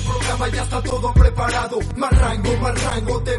[0.00, 1.78] El programa, ya está todo preparado.
[3.24, 3.38] Te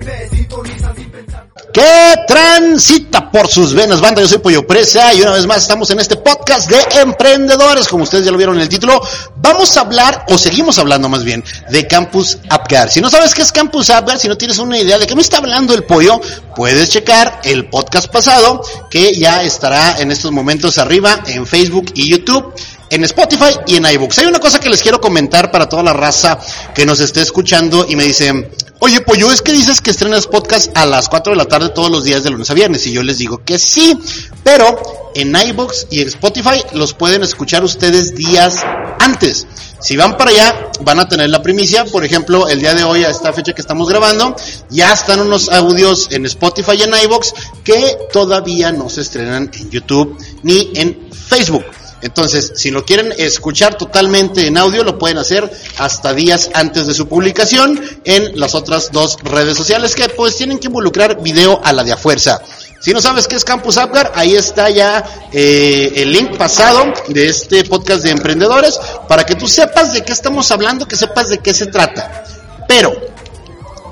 [1.73, 4.21] que transita por sus venas, banda.
[4.21, 8.03] Yo soy Pollo Presa y una vez más estamos en este podcast de emprendedores, como
[8.03, 9.01] ustedes ya lo vieron en el título.
[9.37, 12.89] Vamos a hablar, o seguimos hablando más bien, de Campus Apgar.
[12.89, 15.21] Si no sabes qué es Campus Apgar, si no tienes una idea de qué me
[15.21, 16.19] está hablando el pollo,
[16.55, 22.09] puedes checar el podcast pasado que ya estará en estos momentos arriba en Facebook y
[22.09, 22.53] YouTube
[22.91, 24.19] en Spotify y en iBooks.
[24.19, 26.37] Hay una cosa que les quiero comentar para toda la raza
[26.75, 30.77] que nos esté escuchando y me dicen, oye, Pollo, es que dices que estrenas podcast
[30.77, 32.85] a las 4 de la tarde todos los días de lunes a viernes.
[32.85, 33.97] Y yo les digo que sí,
[34.43, 38.61] pero en iBooks y en Spotify los pueden escuchar ustedes días
[38.99, 39.47] antes.
[39.79, 41.85] Si van para allá, van a tener la primicia.
[41.85, 44.35] Por ejemplo, el día de hoy, a esta fecha que estamos grabando,
[44.69, 47.33] ya están unos audios en Spotify y en iBooks
[47.63, 51.63] que todavía no se estrenan en YouTube ni en Facebook.
[52.01, 56.93] Entonces, si lo quieren escuchar totalmente en audio, lo pueden hacer hasta días antes de
[56.93, 61.73] su publicación en las otras dos redes sociales que pues tienen que involucrar video a
[61.73, 62.41] la de a fuerza.
[62.79, 67.27] Si no sabes qué es Campus Apgar, ahí está ya eh, el link pasado de
[67.27, 71.37] este podcast de emprendedores para que tú sepas de qué estamos hablando, que sepas de
[71.37, 72.23] qué se trata.
[72.67, 72.91] Pero,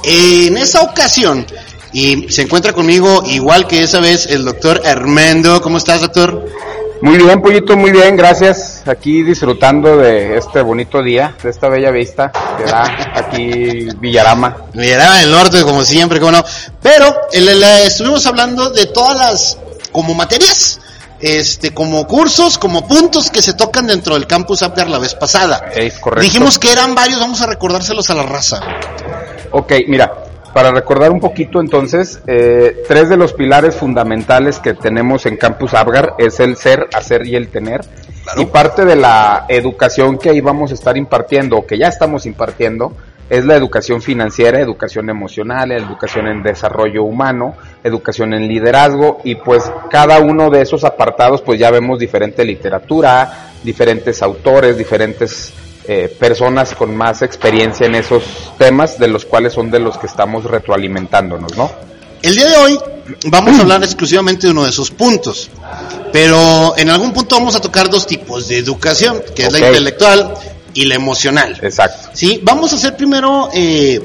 [0.04, 1.46] en esa ocasión,
[1.92, 5.62] y se encuentra conmigo igual que esa vez el doctor Armando.
[5.62, 6.46] ¿Cómo estás, doctor?
[7.02, 8.83] Muy bien, Pollito, muy bien, gracias.
[8.86, 12.83] Aquí disfrutando de este bonito día, de esta bella vista que da
[13.16, 14.58] aquí Villarama.
[14.73, 16.44] Villarama del Norte, como siempre, como no.
[16.81, 19.58] Pero el- el- estuvimos hablando de todas las,
[19.94, 20.81] como materias,
[21.22, 25.69] este, como cursos, como puntos que se tocan dentro del campus Apgar la vez pasada.
[25.74, 26.24] Es correcto.
[26.24, 28.59] Dijimos que eran varios, vamos a recordárselos a la raza.
[29.51, 30.12] Ok, mira,
[30.54, 35.74] para recordar un poquito entonces, eh, tres de los pilares fundamentales que tenemos en Campus
[35.74, 37.82] Abgar es el ser, hacer y el tener.
[38.38, 42.26] Y parte de la educación que ahí vamos a estar impartiendo, o que ya estamos
[42.26, 42.94] impartiendo,
[43.30, 49.72] es la educación financiera, educación emocional, educación en desarrollo humano, educación en liderazgo y pues
[49.90, 55.54] cada uno de esos apartados pues ya vemos diferente literatura, diferentes autores, diferentes
[55.91, 58.22] eh, personas con más experiencia en esos
[58.59, 61.72] temas de los cuales son de los que estamos retroalimentándonos, ¿no?
[62.22, 62.79] El día de hoy
[63.25, 65.50] vamos a hablar exclusivamente de uno de esos puntos.
[66.13, 70.35] Pero en algún punto vamos a tocar dos tipos de educación, que es la intelectual
[70.75, 71.57] y la emocional.
[71.59, 72.09] Exacto.
[72.13, 74.00] Sí, vamos a hacer primero eh,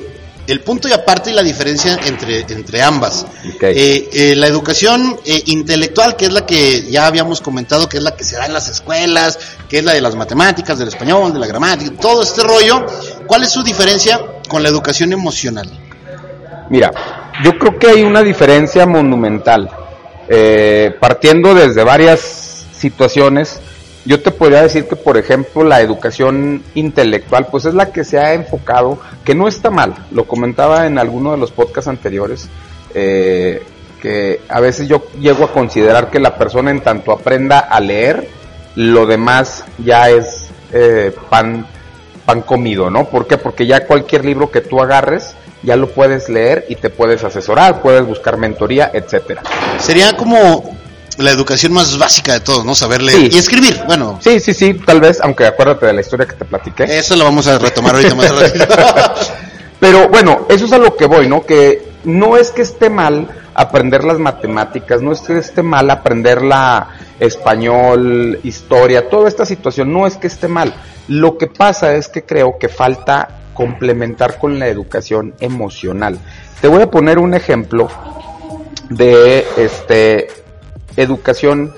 [0.47, 3.27] el punto y aparte y la diferencia entre, entre ambas.
[3.55, 3.62] Ok.
[3.62, 8.03] Eh, eh, la educación eh, intelectual, que es la que ya habíamos comentado, que es
[8.03, 9.38] la que se da en las escuelas,
[9.69, 12.84] que es la de las matemáticas, del español, de la gramática, todo este rollo.
[13.27, 15.71] ¿Cuál es su diferencia con la educación emocional?
[16.71, 16.91] Mira,
[17.43, 19.71] yo creo que hay una diferencia monumental.
[20.28, 23.61] Eh, partiendo desde varias situaciones,
[24.04, 28.19] yo te podría decir que, por ejemplo, la educación intelectual, pues es la que se
[28.19, 32.48] ha enfocado, que no está mal, lo comentaba en alguno de los podcasts anteriores,
[32.94, 33.62] eh,
[34.00, 38.28] que a veces yo llego a considerar que la persona en tanto aprenda a leer,
[38.75, 41.66] lo demás ya es eh, pan,
[42.26, 43.06] pan comido, ¿no?
[43.06, 43.38] ¿Por qué?
[43.38, 47.81] Porque ya cualquier libro que tú agarres, ya lo puedes leer y te puedes asesorar,
[47.81, 49.43] puedes buscar mentoría, etcétera.
[49.78, 50.76] Sería como
[51.19, 52.75] la educación más básica de todos, ¿no?
[52.75, 53.28] Saber leer Sí.
[53.32, 53.80] y escribir.
[53.86, 56.84] Bueno, Sí, sí, sí, tal vez, aunque acuérdate de la historia que te platiqué.
[56.98, 58.66] eso lo vamos a retomar ahorita más rápido.
[59.80, 61.44] Pero bueno, eso es a lo que voy, ¿no?
[61.44, 66.42] Que no es que esté mal aprender las matemáticas, no es que esté mal aprender
[66.42, 66.88] la
[67.20, 70.75] español, historia, toda esta situación, no es que esté mal.
[71.08, 76.19] Lo que pasa es que creo que falta complementar con la educación emocional.
[76.61, 77.88] Te voy a poner un ejemplo
[78.88, 80.28] de este
[80.96, 81.73] educación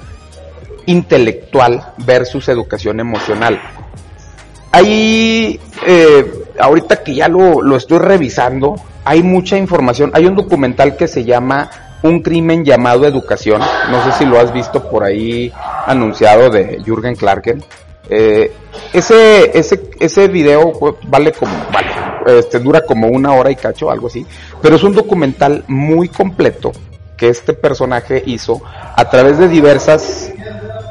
[0.87, 3.61] intelectual versus educación emocional.
[4.73, 10.11] Hay, eh, ahorita que ya lo, lo estoy revisando, hay mucha información.
[10.15, 11.71] Hay un documental que se llama
[12.03, 13.63] Un crimen llamado educación.
[13.91, 15.53] No sé si lo has visto por ahí
[15.87, 17.65] anunciado de Jürgen Clarken.
[18.09, 18.53] Eh,
[18.93, 20.73] ese, ese, ese video
[21.05, 21.89] vale como, vale,
[22.39, 24.27] este, dura como una hora y cacho, algo así.
[24.61, 26.73] Pero es un documental muy completo
[27.17, 30.31] que este personaje hizo a través de diversas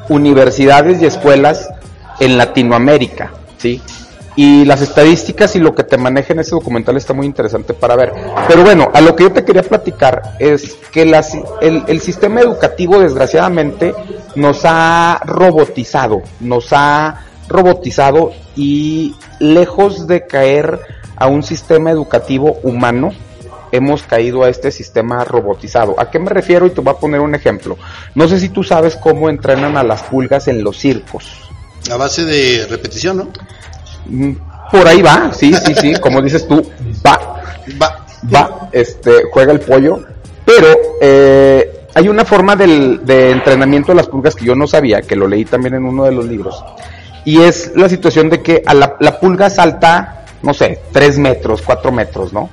[0.10, 1.70] universidades y escuelas
[2.20, 3.82] en Latinoamérica, ¿sí?
[4.36, 7.96] y las estadísticas y lo que te maneja en ese documental está muy interesante para
[7.96, 8.12] ver.
[8.48, 13.94] Pero bueno, a lo que yo te quería platicar es que el sistema educativo desgraciadamente
[14.36, 20.80] nos ha robotizado, nos ha robotizado y lejos de caer
[21.16, 23.12] a un sistema educativo humano,
[23.76, 25.96] hemos caído a este sistema robotizado.
[26.00, 26.66] ¿A qué me refiero?
[26.66, 27.78] Y te voy a poner un ejemplo.
[28.16, 31.26] No sé si tú sabes cómo entrenan a las pulgas en los circos.
[31.92, 33.28] A base de repetición, ¿no?
[34.08, 34.34] Mm,
[34.72, 36.72] Por ahí va, sí, sí, sí, como dices tú,
[37.06, 37.42] va,
[37.82, 38.06] Va.
[38.34, 40.04] va, este, juega el pollo,
[40.44, 40.68] pero
[41.02, 45.16] eh, hay una forma del, de entrenamiento de las pulgas que yo no sabía, que
[45.16, 46.64] lo leí también en uno de los libros,
[47.26, 51.62] y es la situación de que a la, la pulga salta, no sé, tres metros,
[51.64, 52.50] cuatro metros, ¿no?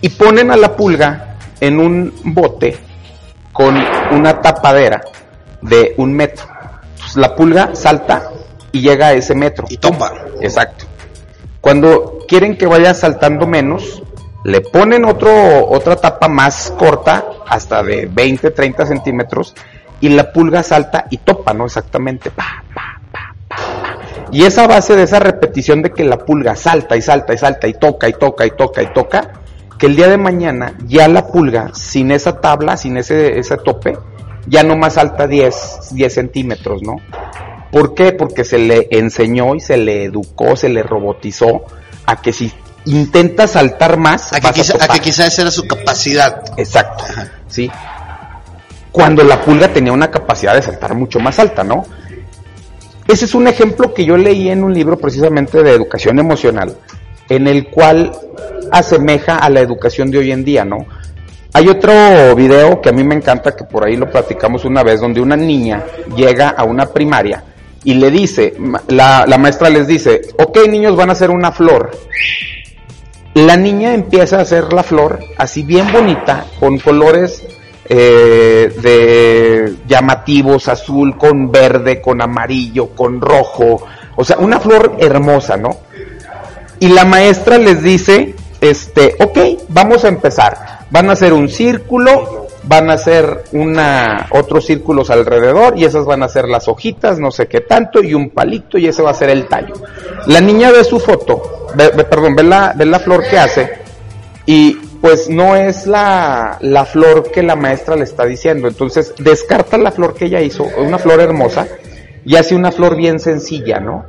[0.00, 2.78] Y ponen a la pulga en un bote
[3.52, 3.76] con
[4.12, 5.02] una tapadera
[5.60, 6.46] de un metro.
[6.92, 8.30] Entonces, la pulga salta
[8.72, 9.66] y llega a ese metro.
[9.68, 10.12] Y topa.
[10.40, 10.84] Exacto.
[11.60, 14.02] Cuando quieren que vaya saltando menos,
[14.44, 19.54] le ponen otro, otra tapa más corta, hasta de 20, 30 centímetros,
[20.00, 21.66] y la pulga salta y topa, ¿no?
[21.66, 22.30] Exactamente.
[22.30, 23.98] Pa, pa, pa, pa, pa.
[24.30, 27.66] Y esa base de esa repetición de que la pulga salta y salta y salta
[27.66, 29.32] y toca y toca y toca y toca,
[29.78, 33.96] que el día de mañana ya la pulga, sin esa tabla, sin ese, ese tope,
[34.46, 36.96] ya no más salta 10, 10 centímetros, ¿no?
[37.70, 38.12] ¿Por qué?
[38.12, 41.64] Porque se le enseñó y se le educó, se le robotizó
[42.06, 42.52] a que si
[42.86, 46.42] intenta saltar más, A que, a quizá, esa era su capacidad.
[46.56, 47.04] Exacto,
[47.46, 47.70] sí.
[48.90, 51.84] Cuando la pulga tenía una capacidad de saltar mucho más alta, ¿no?
[53.06, 56.76] Ese es un ejemplo que yo leí en un libro precisamente de educación emocional,
[57.28, 58.12] en el cual
[58.72, 60.86] asemeja a la educación de hoy en día, ¿no?
[61.52, 65.00] Hay otro video que a mí me encanta, que por ahí lo platicamos una vez,
[65.00, 65.84] donde una niña
[66.14, 67.42] llega a una primaria
[67.84, 68.54] y le dice,
[68.88, 71.90] la maestra les dice, ok niños van a hacer una flor.
[73.34, 77.44] La niña empieza a hacer la flor así bien bonita, con colores
[77.90, 83.82] eh, de llamativos, azul, con verde, con amarillo, con rojo,
[84.14, 85.70] o sea, una flor hermosa, ¿no?
[86.80, 89.38] Y la maestra les dice, este, ok,
[89.68, 90.78] vamos a empezar.
[90.90, 96.22] Van a hacer un círculo, van a hacer una, otros círculos alrededor y esas van
[96.22, 99.14] a ser las hojitas, no sé qué tanto, y un palito y ese va a
[99.14, 99.74] ser el tallo.
[100.26, 103.70] La niña ve su foto, ve- ve- perdón, ve la, ve la flor que hace
[104.46, 108.66] y pues no es la, la flor que la maestra le está diciendo.
[108.66, 111.68] Entonces descarta la flor que ella hizo, una flor hermosa,
[112.24, 114.04] y hace una flor bien sencilla, ¿no?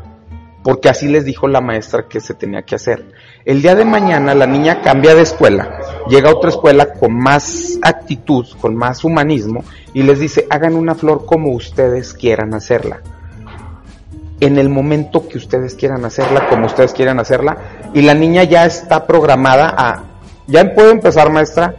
[0.62, 3.06] porque así les dijo la maestra que se tenía que hacer.
[3.46, 7.80] El día de mañana la niña cambia de escuela, llega a otra escuela con más
[7.82, 9.64] actitud, con más humanismo,
[9.94, 13.02] y les dice, hagan una flor como ustedes quieran hacerla.
[14.42, 17.58] En el momento que ustedes quieran hacerla, como ustedes quieran hacerla,
[17.94, 20.04] y la niña ya está programada a,
[20.48, 21.76] ¿ya puedo empezar maestra?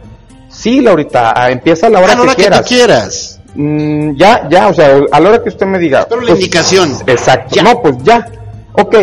[0.49, 2.61] Sí, Laurita, empieza a la hora a la hora que que quieras.
[2.61, 3.39] tú quieras.
[3.55, 6.05] Mm, ya, ya, o sea, a la hora que usted me diga.
[6.07, 6.91] Pero la pues, indicación.
[7.07, 7.55] Exacto.
[7.55, 7.63] Ya.
[7.63, 8.27] No, pues ya.
[8.73, 8.95] Ok.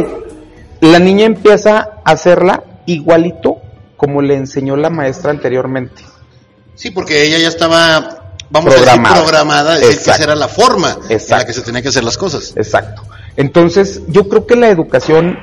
[0.80, 3.56] La niña empieza a hacerla igualito
[3.96, 6.02] como le enseñó la maestra anteriormente.
[6.74, 9.10] Sí, porque ella ya estaba, vamos Programada.
[9.10, 10.12] a decir, programada, decir que Exacto.
[10.22, 11.46] esa era la forma en la Exacto.
[11.46, 12.54] que se tenía que hacer las cosas.
[12.56, 13.02] Exacto.
[13.36, 15.38] Entonces, yo creo que la educación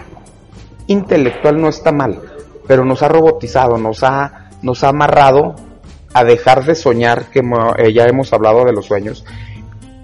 [0.87, 2.21] intelectual no está mal,
[2.67, 5.56] pero nos ha robotizado, nos ha, nos ha amarrado
[6.13, 7.42] a dejar de soñar, que
[7.77, 9.25] eh, ya hemos hablado de los sueños.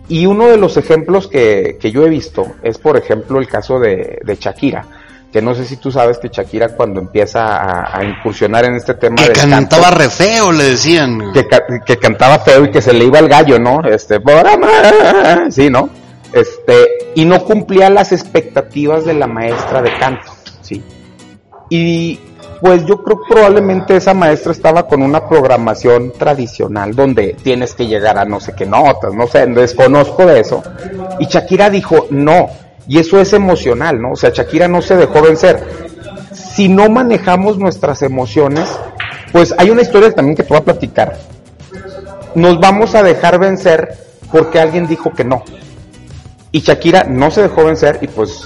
[0.09, 3.79] Y uno de los ejemplos que, que yo he visto es, por ejemplo, el caso
[3.79, 4.85] de, de Shakira,
[5.31, 8.95] que no sé si tú sabes que Shakira cuando empieza a, a incursionar en este
[8.95, 11.31] tema Que del canto, cantaba re feo, le decían.
[11.33, 11.47] que,
[11.85, 13.79] que cantaba feo y que se le iba el gallo, ¿no?
[13.83, 14.19] Este,
[15.49, 15.89] sí, ¿no?
[16.33, 20.83] Este, y no cumplía las expectativas de la maestra de canto, ¿sí?
[21.69, 22.19] Y
[22.61, 27.87] pues yo creo que probablemente esa maestra estaba con una programación tradicional donde tienes que
[27.87, 30.61] llegar a no sé qué notas, no sé, desconozco de eso.
[31.19, 32.49] Y Shakira dijo, no,
[32.87, 34.11] y eso es emocional, ¿no?
[34.13, 35.63] O sea, Shakira no se dejó vencer.
[36.33, 38.67] Si no manejamos nuestras emociones,
[39.31, 41.17] pues hay una historia también que te voy a platicar.
[42.35, 43.97] Nos vamos a dejar vencer
[44.31, 45.43] porque alguien dijo que no.
[46.51, 48.41] Y Shakira no se dejó vencer y pues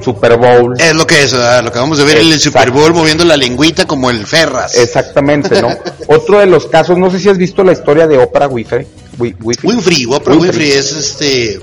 [0.00, 0.74] Super Bowl.
[0.78, 2.38] Es lo que es, ah, lo que vamos a ver en el.
[2.38, 4.76] Super Bowl moviendo la lengüita como el Ferras.
[4.76, 5.68] Exactamente, ¿no?
[6.08, 8.86] Otro de los casos, no sé si has visto la historia de Oprah Winfrey.
[9.18, 9.70] Wi- Winfrey.
[9.72, 10.40] Winfrey, Oprah Winfrey.
[10.40, 11.60] Winfrey es este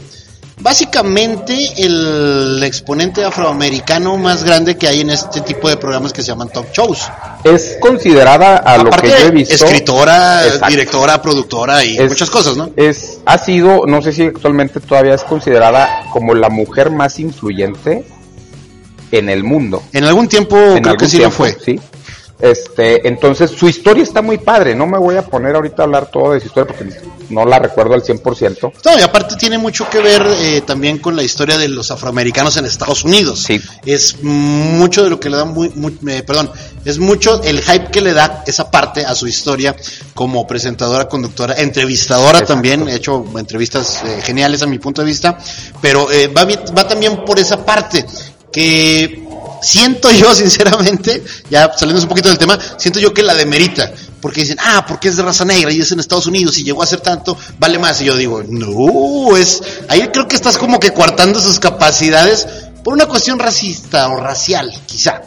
[0.59, 6.27] básicamente el exponente afroamericano más grande que hay en este tipo de programas que se
[6.29, 7.03] llaman talk shows.
[7.43, 9.53] Es considerada a lo que yo he visto.
[9.55, 10.67] escritora, Exacto.
[10.67, 12.69] directora, productora y Es- muchas cosas, ¿no?
[12.75, 18.05] Es, ha sido, no sé si actualmente todavía es considerada como la mujer más influyente
[19.11, 19.83] en el mundo.
[19.93, 21.57] En algún tiempo en creo que algún sí lo tiempo, fue.
[21.63, 21.79] Sí.
[22.37, 26.11] Este, entonces su historia está muy padre, no me voy a poner ahorita a hablar
[26.11, 26.93] todo de su historia porque
[27.29, 28.73] no la recuerdo al 100%.
[28.83, 32.57] No, y aparte tiene mucho que ver eh, también con la historia de los afroamericanos
[32.57, 33.41] en Estados Unidos.
[33.43, 33.61] Sí.
[33.85, 36.51] Es mucho de lo que le da muy, muy- eh, perdón,
[36.83, 39.73] es mucho el hype que le da esa parte a su historia
[40.13, 42.53] como presentadora, conductora, entrevistadora Exacto.
[42.53, 45.37] también, he hecho entrevistas eh, geniales a mi punto de vista,
[45.81, 46.45] pero eh, va,
[46.77, 48.05] va también por esa parte
[48.51, 49.24] que
[49.65, 53.91] siento yo sinceramente, ya saliendo un poquito del tema, siento yo que la demerita,
[54.21, 56.83] porque dicen, ah, porque es de raza negra y es en Estados Unidos y llegó
[56.83, 58.01] a ser tanto, vale más.
[58.01, 62.47] Y yo digo, no, es, ahí creo que estás como que coartando sus capacidades
[62.83, 65.21] por una cuestión racista o racial, quizá.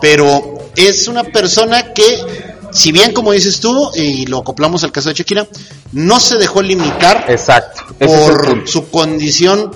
[0.00, 2.18] Pero es una persona que,
[2.72, 5.46] si bien como dices tú, y lo acoplamos al caso de Shakira,
[5.92, 7.82] no se dejó limitar Exacto.
[7.98, 9.70] por su condición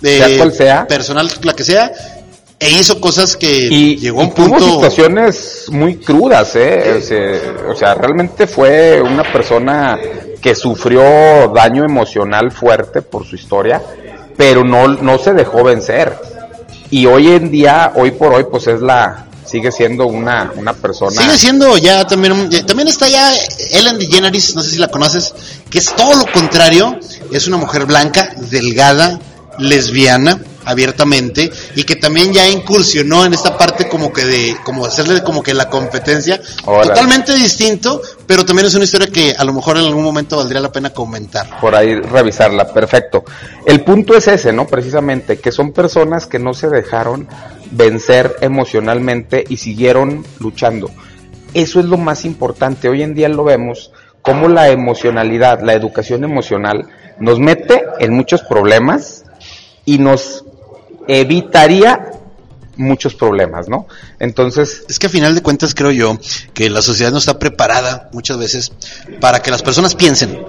[0.00, 0.86] de Sea cual sea.
[0.86, 1.92] personal, la que sea,
[2.60, 4.64] e hizo cosas que y, llegó a un tuvo punto.
[4.74, 6.94] situaciones muy crudas, ¿eh?
[6.98, 9.98] O sea, o sea, realmente fue una persona
[10.40, 11.02] que sufrió
[11.54, 13.82] daño emocional fuerte por su historia,
[14.36, 16.16] pero no, no se dejó vencer.
[16.90, 21.20] Y hoy en día, hoy por hoy, pues es la, sigue siendo una, una persona.
[21.20, 23.32] Sigue siendo ya también, ya- también está ya
[23.72, 25.34] Ellen DeGeneres, no sé si la conoces,
[25.70, 26.98] que es todo lo contrario,
[27.32, 29.18] es una mujer blanca, delgada,
[29.58, 35.22] lesbiana, abiertamente, y que también ya incursionó en esta parte como que de, como hacerle
[35.22, 39.76] como que la competencia, totalmente distinto, pero también es una historia que a lo mejor
[39.76, 41.60] en algún momento valdría la pena comentar.
[41.60, 43.24] por ahí revisarla, perfecto.
[43.64, 44.66] El punto es ese, ¿no?
[44.66, 47.28] Precisamente, que son personas que no se dejaron
[47.70, 50.90] vencer emocionalmente y siguieron luchando.
[51.52, 52.88] Eso es lo más importante.
[52.88, 53.90] Hoy en día lo vemos
[54.22, 59.24] como la emocionalidad, la educación emocional nos mete en muchos problemas
[59.84, 60.43] y nos
[61.08, 62.12] evitaría
[62.76, 63.86] muchos problemas, ¿no?
[64.18, 66.18] Entonces, Es que a final de cuentas creo yo
[66.52, 68.72] que la sociedad no está preparada muchas veces
[69.20, 70.44] para que las personas piensen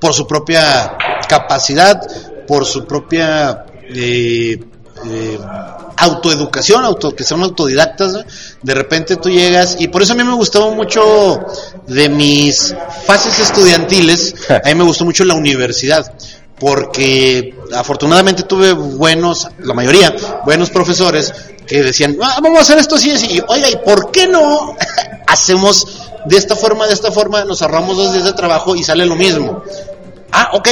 [0.00, 0.96] por su propia
[1.28, 2.00] capacidad,
[2.46, 4.58] por su propia eh,
[5.06, 5.38] eh,
[5.96, 8.12] autoeducación, auto, que son autodidactas.
[8.12, 8.24] ¿no?
[8.62, 11.44] De repente tú llegas y por eso a mí me gustaba mucho
[11.86, 12.74] de mis
[13.06, 14.34] fases estudiantiles,
[14.64, 16.12] a mí me gustó mucho la universidad
[16.60, 20.14] porque afortunadamente tuve buenos, la mayoría,
[20.44, 21.32] buenos profesores
[21.66, 24.76] que decían, "Ah, vamos a hacer esto así, así, y oiga, ¿y por qué no
[25.26, 29.06] hacemos de esta forma, de esta forma, nos ahorramos dos días de trabajo y sale
[29.06, 29.62] lo mismo?
[30.32, 30.68] Ah, ok,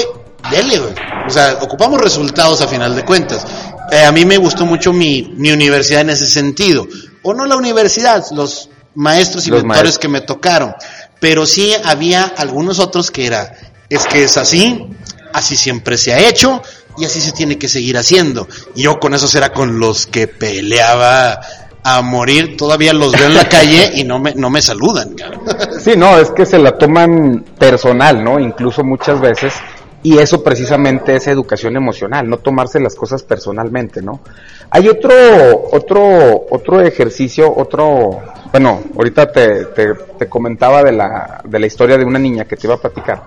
[0.50, 0.94] dele, güey.
[1.26, 3.44] O sea, ocupamos resultados a final de cuentas.
[3.90, 6.86] Eh, a mí me gustó mucho mi, mi universidad en ese sentido.
[7.22, 9.98] O no la universidad, los maestros y Los mentores maestros.
[9.98, 10.74] que me tocaron.
[11.20, 13.56] Pero sí había algunos otros que era,
[13.88, 14.86] es que es así,
[15.32, 16.62] así siempre se ha hecho
[16.96, 18.48] y así se tiene que seguir haciendo.
[18.74, 21.40] Y yo con esos era con los que peleaba
[21.84, 25.14] a morir, todavía los veo en la calle y no me, no me saludan.
[25.78, 28.40] Sí, no, es que se la toman personal, ¿no?
[28.40, 29.54] Incluso muchas veces.
[30.02, 34.20] Y eso precisamente es educación emocional, no tomarse las cosas personalmente, ¿no?
[34.70, 35.12] Hay otro,
[35.72, 38.20] otro, otro ejercicio, otro,
[38.50, 42.56] bueno, ahorita te, te, te comentaba de la, de la historia de una niña que
[42.56, 43.24] te iba a platicar.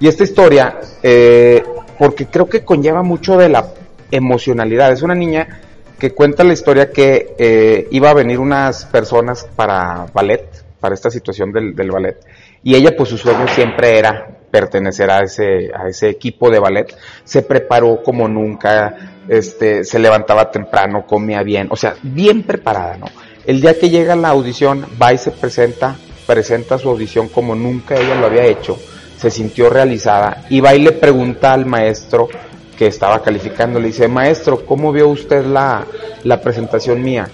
[0.00, 1.62] Y esta historia, eh,
[1.98, 3.66] porque creo que conlleva mucho de la
[4.10, 4.92] emocionalidad.
[4.92, 5.60] Es una niña
[5.98, 10.46] que cuenta la historia que eh, iba a venir unas personas para ballet,
[10.80, 12.18] para esta situación del, del ballet,
[12.62, 16.94] y ella pues su sueño siempre era pertenecer a ese, a ese equipo de ballet,
[17.24, 18.94] se preparó como nunca,
[19.28, 23.06] este, se levantaba temprano, comía bien, o sea, bien preparada, ¿no?
[23.46, 25.96] El día que llega la audición, va y se presenta,
[26.26, 28.78] presenta su audición como nunca ella lo había hecho,
[29.24, 32.28] se sintió realizada, y va y le pregunta al maestro
[32.76, 35.84] que estaba calificando, le dice, maestro, ¿cómo vio usted la,
[36.24, 37.28] la presentación mía?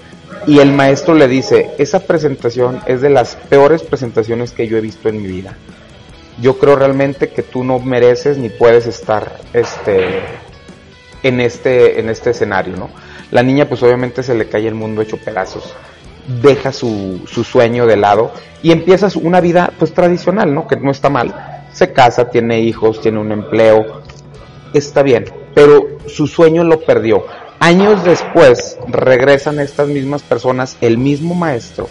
[0.46, 4.80] Y el maestro le dice, esa presentación es de las peores presentaciones que yo he
[4.80, 5.56] visto en mi vida.
[6.40, 10.20] Yo creo realmente que tú no mereces ni puedes estar este
[11.22, 12.88] en este en este escenario, ¿no?
[13.30, 15.74] La niña pues obviamente se le cae el mundo hecho pedazos,
[16.42, 18.32] deja su, su sueño de lado
[18.62, 20.66] y empieza su- una vida pues tradicional, ¿no?
[20.66, 21.59] Que no está mal.
[21.72, 24.02] Se casa, tiene hijos, tiene un empleo,
[24.74, 25.24] está bien,
[25.54, 27.24] pero su sueño lo perdió.
[27.60, 31.88] Años después regresan estas mismas personas, el mismo maestro,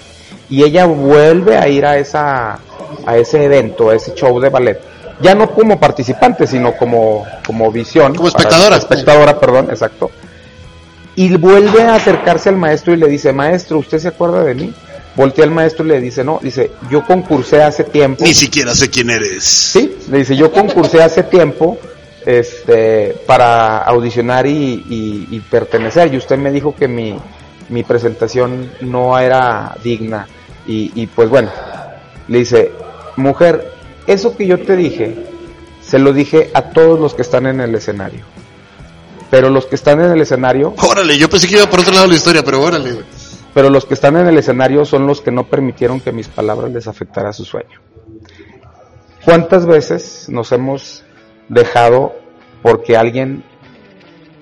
[0.49, 2.59] y ella vuelve a ir a esa
[3.05, 4.79] a ese evento, a ese show de ballet.
[5.21, 8.77] Ya no como participante, sino como como visión, Como espectadora.
[8.77, 10.09] espectadora, perdón, exacto.
[11.15, 14.73] Y vuelve a acercarse al maestro y le dice, "Maestro, ¿usted se acuerda de mí?"
[15.15, 18.89] Voltea al maestro y le dice, "No, dice, yo concursé hace tiempo." Ni siquiera sé
[18.89, 19.43] quién eres.
[19.43, 21.77] Sí, le dice, yo concursé hace tiempo
[22.25, 27.17] este, para audicionar y, y- y pertenecer, y usted me dijo que mi,
[27.69, 30.27] mi presentación no era digna.
[30.67, 31.49] Y, y pues bueno,
[32.27, 32.71] le dice,
[33.15, 33.71] mujer,
[34.05, 35.15] eso que yo te dije,
[35.85, 38.23] se lo dije a todos los que están en el escenario.
[39.31, 42.05] Pero los que están en el escenario, Órale, yo pensé que iba por otro lado
[42.05, 42.99] de la historia, pero órale.
[43.53, 46.71] Pero los que están en el escenario son los que no permitieron que mis palabras
[46.71, 47.79] les afectara su sueño.
[49.25, 51.03] ¿Cuántas veces nos hemos
[51.49, 52.15] dejado
[52.61, 53.43] porque alguien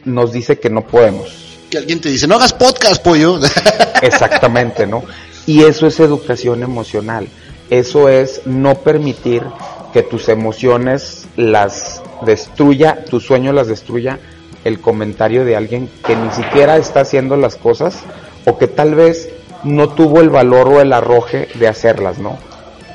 [0.05, 1.57] nos dice que no podemos?
[1.69, 3.39] Que alguien te dice, no hagas podcast, pollo.
[4.01, 5.03] Exactamente, ¿no?
[5.45, 7.27] Y eso es educación emocional.
[7.69, 9.43] Eso es no permitir
[9.91, 14.19] que tus emociones las destruya, tu sueño las destruya
[14.63, 18.03] el comentario de alguien que ni siquiera está haciendo las cosas
[18.47, 19.27] o que tal vez
[19.63, 22.39] no tuvo el valor o el arroje de hacerlas, ¿no?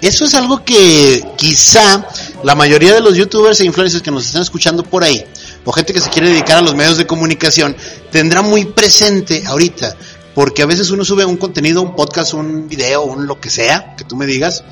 [0.00, 2.08] Eso es algo que quizá
[2.42, 5.24] la mayoría de los youtubers e influencers que nos están escuchando por ahí,
[5.64, 7.76] o gente que se quiere dedicar a los medios de comunicación,
[8.10, 9.94] tendrá muy presente ahorita,
[10.34, 13.94] porque a veces uno sube un contenido, un podcast, un video, un lo que sea,
[13.94, 14.64] que tú me digas,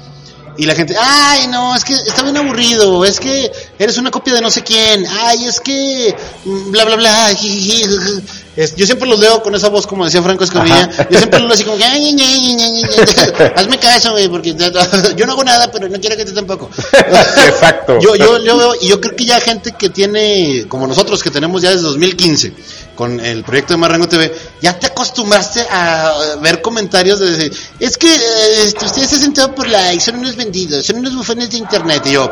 [0.57, 4.35] y la gente, ay, no, es que está bien aburrido, es que eres una copia
[4.35, 7.33] de no sé quién, ay, es que mm, bla, bla, bla.
[8.61, 8.73] Jiji, jiji".
[8.73, 11.49] Es- yo siempre los leo con esa voz, como decía Franco Escamilla, yo siempre los
[11.49, 12.83] leo así como que, "Ay, ñe, ñe".
[13.57, 14.55] hazme caso, güey, porque
[15.17, 16.71] yo no hago nada, pero no quiero que tú tampoco.
[16.93, 17.99] Exacto.
[18.01, 21.31] Yo, yo, yo veo, y yo creo que ya gente que tiene, como nosotros que
[21.31, 22.53] tenemos ya desde 2015,
[22.95, 27.97] con el proyecto de Marrango TV, ya te acostumbraste a ver comentarios de decir, es
[27.97, 31.51] que eh, este, ustedes se hacen todo por likes, son unos vendidos, son unos bufones
[31.51, 32.31] de internet, y yo,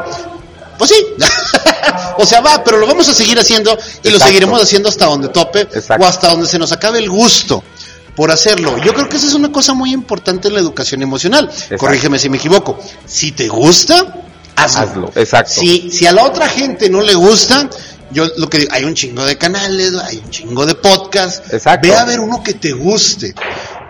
[0.78, 1.06] pues sí,
[2.18, 5.28] o sea, va, pero lo vamos a seguir haciendo y lo seguiremos haciendo hasta donde
[5.28, 6.04] tope Exacto.
[6.04, 7.62] o hasta donde se nos acabe el gusto
[8.14, 8.76] por hacerlo.
[8.84, 11.48] Yo creo que esa es una cosa muy importante en la educación emocional.
[11.78, 12.78] Corrígeme si me equivoco.
[13.06, 14.12] Si te gusta,
[14.56, 14.82] hazlo.
[14.82, 15.60] Hazlo, exacto.
[15.60, 17.68] Si, si a la otra gente no le gusta,
[18.10, 21.52] yo lo que digo, hay un chingo de canales, hay un chingo de podcasts.
[21.52, 21.86] Exacto.
[21.86, 23.34] Ve a ver uno que te guste,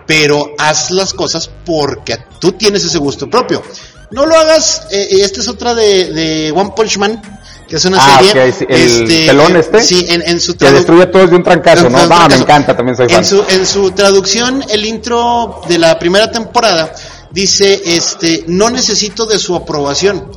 [0.09, 3.63] pero haz las cosas porque tú tienes ese gusto propio.
[4.11, 7.21] No lo hagas, eh, esta es otra de, de One Punch Man,
[7.69, 8.49] que es una Ah, serie.
[8.51, 9.83] ok, sí, el pelón eh, este.
[9.85, 12.03] Sí, en, en su Que destruye a todos de un trancazo, de ¿no?
[12.03, 13.19] un No, me encanta, también soy fan.
[13.19, 16.91] En su, en su traducción, el intro de la primera temporada
[17.31, 20.31] dice, este, no necesito de su aprobación.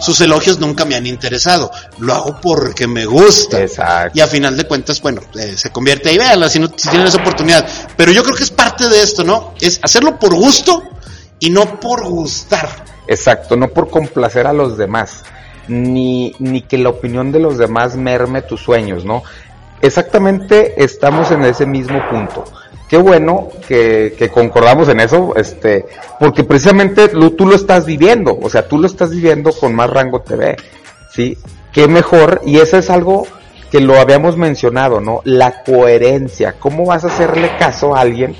[0.00, 1.70] Sus elogios nunca me han interesado.
[1.98, 3.60] Lo hago porque me gusta.
[3.60, 4.16] Exacto.
[4.16, 7.06] Y a final de cuentas, bueno, eh, se convierte ahí, véanla si, no, si tienen
[7.06, 7.66] esa oportunidad.
[7.96, 9.54] Pero yo creo que es parte de esto, ¿no?
[9.60, 10.82] Es hacerlo por gusto
[11.38, 12.68] y no por gustar.
[13.06, 15.22] Exacto, no por complacer a los demás,
[15.66, 19.22] ni, ni que la opinión de los demás merme tus sueños, ¿no?
[19.80, 22.44] Exactamente estamos en ese mismo punto.
[22.88, 25.84] Qué bueno que, que concordamos en eso, este,
[26.18, 30.22] porque precisamente tú lo estás viviendo, o sea, tú lo estás viviendo con más rango
[30.22, 30.56] TV,
[31.10, 31.36] ¿sí?
[31.72, 33.26] Qué mejor, y eso es algo
[33.70, 35.20] que lo habíamos mencionado, ¿no?
[35.24, 38.34] La coherencia, ¿cómo vas a hacerle caso a alguien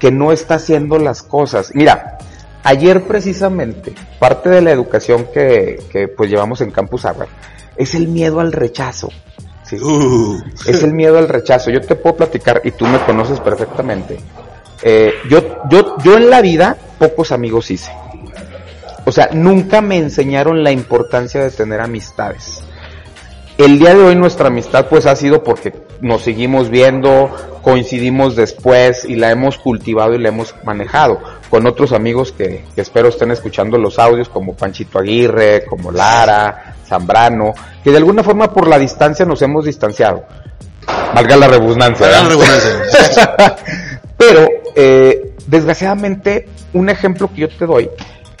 [0.00, 1.70] que no está haciendo las cosas?
[1.72, 2.18] Mira,
[2.64, 7.26] Ayer precisamente, parte de la educación que, que pues llevamos en Campus Agua
[7.76, 9.08] es el miedo al rechazo.
[9.78, 9.84] ¿Sí?
[9.84, 11.70] Uh, Es el miedo al rechazo.
[11.70, 14.18] Yo te puedo platicar, y tú me conoces perfectamente.
[14.82, 17.92] Eh, yo, yo, yo en la vida pocos amigos hice.
[19.04, 22.62] O sea, nunca me enseñaron la importancia de tener amistades.
[23.58, 27.30] El día de hoy nuestra amistad pues ha sido porque nos seguimos viendo,
[27.62, 31.20] coincidimos después y la hemos cultivado y la hemos manejado
[31.52, 36.76] con otros amigos que, que espero estén escuchando los audios como Panchito Aguirre, como Lara,
[36.88, 37.52] Zambrano,
[37.84, 40.24] que de alguna forma por la distancia nos hemos distanciado.
[41.14, 42.06] Valga la redundancia.
[42.08, 43.56] Valga la.
[44.16, 47.90] Pero, eh, desgraciadamente, un ejemplo que yo te doy,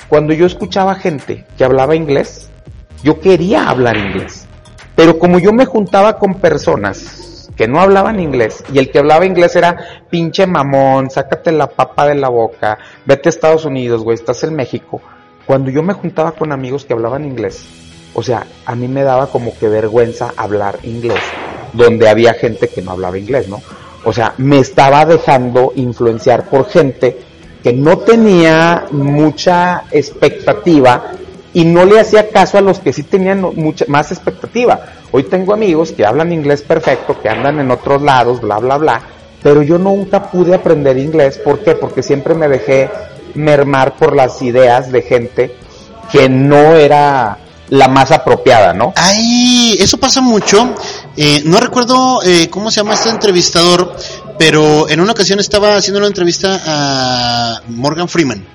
[0.08, 2.48] cuando yo escuchaba gente que hablaba inglés,
[3.02, 4.46] yo quería hablar inglés.
[4.96, 9.26] Pero como yo me juntaba con personas que no hablaban inglés y el que hablaba
[9.26, 9.76] inglés era
[10.10, 14.54] pinche mamón, sácate la papa de la boca, vete a Estados Unidos, güey, estás en
[14.54, 15.00] México.
[15.46, 17.64] Cuando yo me juntaba con amigos que hablaban inglés,
[18.14, 21.20] o sea, a mí me daba como que vergüenza hablar inglés,
[21.72, 23.60] donde había gente que no hablaba inglés, ¿no?
[24.04, 27.18] O sea, me estaba dejando influenciar por gente
[27.62, 31.12] que no tenía mucha expectativa
[31.54, 34.80] y no le hacía caso a los que sí tenían mucha más expectativa.
[35.10, 39.02] Hoy tengo amigos que hablan inglés perfecto, que andan en otros lados, bla, bla, bla,
[39.42, 41.38] pero yo nunca pude aprender inglés.
[41.38, 41.74] ¿Por qué?
[41.74, 42.90] Porque siempre me dejé
[43.34, 45.56] mermar por las ideas de gente
[46.10, 47.38] que no era
[47.70, 48.92] la más apropiada, ¿no?
[48.96, 50.74] Ay, eso pasa mucho.
[51.16, 53.96] Eh, no recuerdo eh, cómo se llama este entrevistador,
[54.38, 58.46] pero en una ocasión estaba haciendo una entrevista a Morgan Freeman.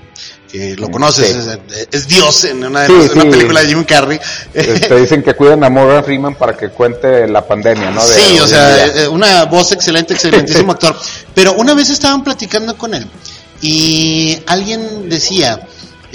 [0.52, 1.50] Que lo conoces, Sí.
[1.76, 3.30] es, es Dios en una, de Sí, una sí.
[3.30, 4.20] película de Jim Carrey.
[4.54, 8.06] Te dicen que cuiden a Morgan Freeman para que cuente la pandemia, ¿no?
[8.08, 9.04] De sí, o sea, día.
[9.04, 10.98] eh, una voz excelente, excelentísimo actor.
[11.34, 13.06] Pero una vez estaban platicando con él
[13.62, 15.60] y alguien decía,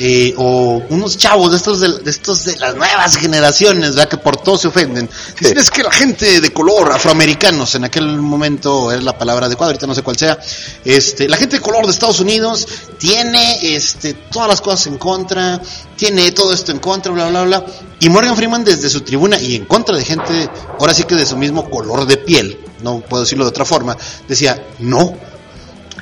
[0.05, 4.09] eh, o unos chavos de estos de, de estos de las nuevas generaciones, ¿verdad?
[4.09, 5.09] Que por todo se ofenden.
[5.39, 9.71] Dicen, es que la gente de color, afroamericanos, en aquel momento era la palabra adecuada,
[9.71, 10.37] ahorita no sé cuál sea,
[10.85, 12.67] este, la gente de color de Estados Unidos
[12.99, 15.63] tiene, este, todas las cosas en contra,
[15.95, 17.65] tiene todo esto en contra, bla, bla, bla.
[18.01, 21.27] Y Morgan Freeman desde su tribuna y en contra de gente, ahora sí que de
[21.27, 25.17] su mismo color de piel, no puedo decirlo de otra forma, decía, no,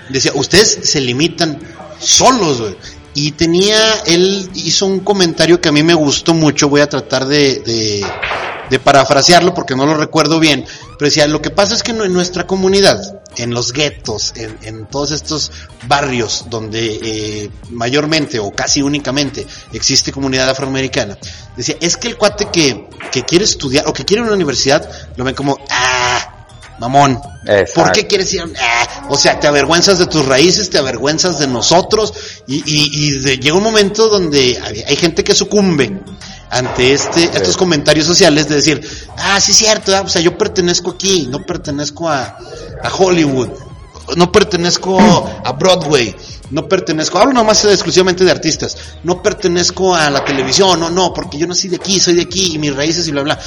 [0.08, 1.60] decía, ustedes se limitan
[2.00, 2.76] solos, güey.
[3.14, 7.26] Y tenía, él hizo un comentario que a mí me gustó mucho, voy a tratar
[7.26, 8.06] de, de,
[8.70, 10.64] de parafrasearlo porque no lo recuerdo bien,
[10.98, 14.86] pero decía, lo que pasa es que en nuestra comunidad, en los guetos, en, en
[14.86, 15.50] todos estos
[15.88, 21.18] barrios donde eh, mayormente o casi únicamente existe comunidad afroamericana,
[21.56, 25.24] decía, es que el cuate que, que quiere estudiar o que quiere una universidad, lo
[25.24, 26.29] ven como, ah,
[26.80, 27.20] mamón.
[27.46, 27.82] Exacto.
[27.82, 28.42] ¿Por qué quieres ir?
[28.60, 32.12] Ah, o sea, te avergüenzas de tus raíces, te avergüenzas de nosotros
[32.46, 36.00] y, y, y de- llega un momento donde hay, hay gente que sucumbe
[36.50, 38.80] ante este estos comentarios sociales de decir,
[39.18, 42.22] ah, sí es cierto, ah, o sea, yo pertenezco aquí, no pertenezco a,
[42.82, 43.48] a Hollywood,
[44.16, 44.98] no pertenezco
[45.44, 46.14] a Broadway,
[46.50, 51.38] no pertenezco, hablo nomás exclusivamente de artistas, no pertenezco a la televisión, no, no, porque
[51.38, 53.38] yo nací de aquí, soy de aquí y mis raíces y bla, bla.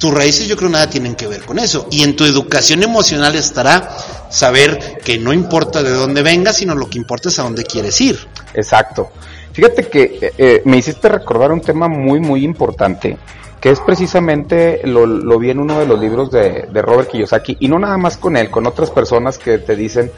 [0.00, 1.86] Tus raíces yo creo nada tienen que ver con eso.
[1.90, 3.86] Y en tu educación emocional estará
[4.30, 8.00] saber que no importa de dónde vengas, sino lo que importa es a dónde quieres
[8.00, 8.18] ir.
[8.54, 9.10] Exacto.
[9.52, 13.18] Fíjate que eh, eh, me hiciste recordar un tema muy, muy importante,
[13.60, 17.58] que es precisamente, lo, lo vi en uno de los libros de, de Robert Kiyosaki,
[17.60, 20.10] y no nada más con él, con otras personas que te dicen,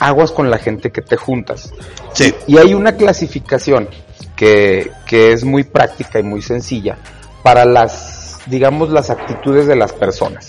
[0.00, 1.72] aguas con la gente que te juntas.
[2.12, 2.34] Sí.
[2.48, 3.88] Y hay una clasificación
[4.34, 6.98] que, que es muy práctica y muy sencilla
[7.42, 8.17] para las,
[8.48, 10.48] digamos, las actitudes de las personas.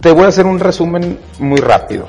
[0.00, 2.08] Te voy a hacer un resumen muy rápido.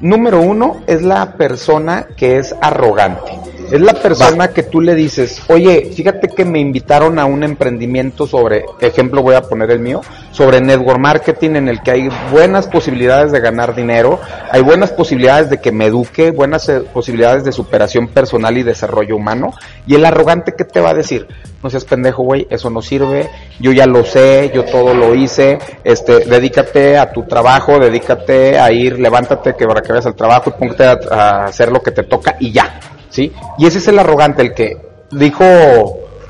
[0.00, 3.38] Número uno es la persona que es arrogante.
[3.70, 8.26] Es la persona que tú le dices, oye, fíjate que me invitaron a un emprendimiento
[8.26, 10.00] sobre, ejemplo voy a poner el mío,
[10.32, 14.18] sobre network marketing en el que hay buenas posibilidades de ganar dinero,
[14.50, 19.14] hay buenas posibilidades de que me eduque, buenas eh, posibilidades de superación personal y desarrollo
[19.14, 19.54] humano.
[19.86, 21.28] Y el arrogante que te va a decir,
[21.62, 23.30] no seas pendejo, güey, eso no sirve,
[23.60, 28.72] yo ya lo sé, yo todo lo hice, este, dedícate a tu trabajo, dedícate a
[28.72, 31.92] ir, levántate que para que vayas al trabajo y póngate a, a hacer lo que
[31.92, 32.80] te toca y ya,
[33.10, 33.32] ¿sí?
[33.58, 34.76] Y ese es el arrogante, el que
[35.10, 35.44] dijo,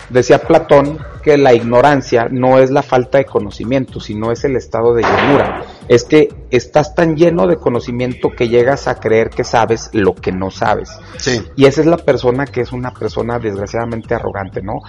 [0.08, 4.94] decía Platón, que la ignorancia no es la falta de conocimiento, sino es el estado
[4.94, 5.64] de llenura.
[5.86, 10.32] Es que estás tan lleno de conocimiento que llegas a creer que sabes lo que
[10.32, 10.90] no sabes.
[11.18, 11.42] Sí.
[11.56, 14.80] Y esa es la persona que es una persona desgraciadamente arrogante, ¿no?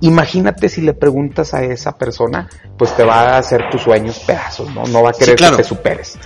[0.00, 4.72] Imagínate si le preguntas a esa persona, pues te va a hacer tus sueños pedazos,
[4.74, 4.84] ¿no?
[4.84, 5.56] No va a Sí, querer claro.
[5.56, 6.18] que te superes.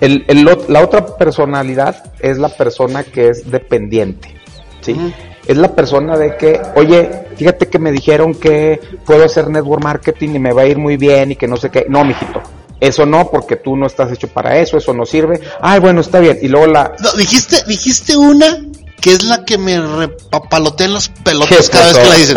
[0.00, 4.34] El, el la otra personalidad es la persona que es dependiente,
[4.82, 5.14] ¿sí?
[5.46, 10.30] Es la persona de que, oye, fíjate que me dijeron que puedo hacer network marketing
[10.34, 11.86] y me va a ir muy bien y que no sé qué.
[11.88, 12.42] No, mijito.
[12.80, 15.40] Eso no, porque tú no estás hecho para eso, eso no sirve.
[15.60, 16.38] Ay, bueno, está bien.
[16.42, 18.60] Y luego la, No, dijiste, dijiste una
[19.00, 22.36] que es la que me repapalotea en los pelotas ¿Qué cada vez que la dicen.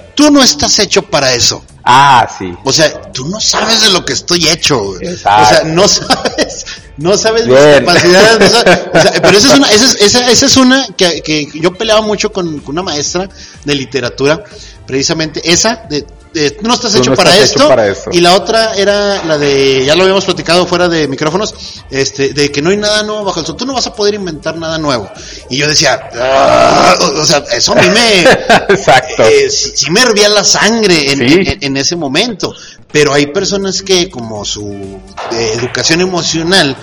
[0.14, 1.64] Tú no estás hecho para eso.
[1.84, 2.52] ah, sí.
[2.64, 5.00] O sea, tú no sabes de lo que estoy hecho.
[5.00, 5.42] Exacto.
[5.42, 6.59] O sea, no sabes,
[7.00, 8.38] no sabes mis capacidades.
[8.40, 11.20] no sabes- o sea, pero esa es una, esa es, esa, esa es una que,
[11.22, 13.28] que yo peleaba mucho con, con una maestra
[13.64, 14.44] de literatura,
[14.86, 18.10] precisamente esa de, tú no estás hecho, no para, estás esto, hecho para esto.
[18.12, 21.54] y la otra era la de, ya lo habíamos platicado fuera de micrófonos,
[21.90, 24.14] este, de que no hay nada nuevo bajo el sol, tú no vas a poder
[24.14, 25.10] inventar nada nuevo.
[25.48, 28.22] Y yo decía, "Ah", o, sea, eso a mí me,
[28.74, 29.24] Exacto.
[29.24, 31.34] eh, sí, sí me hervía la sangre en, Sí.
[31.46, 32.54] en- en ese momento.
[32.92, 35.00] Pero hay personas que, como su
[35.32, 36.76] eh, educación emocional,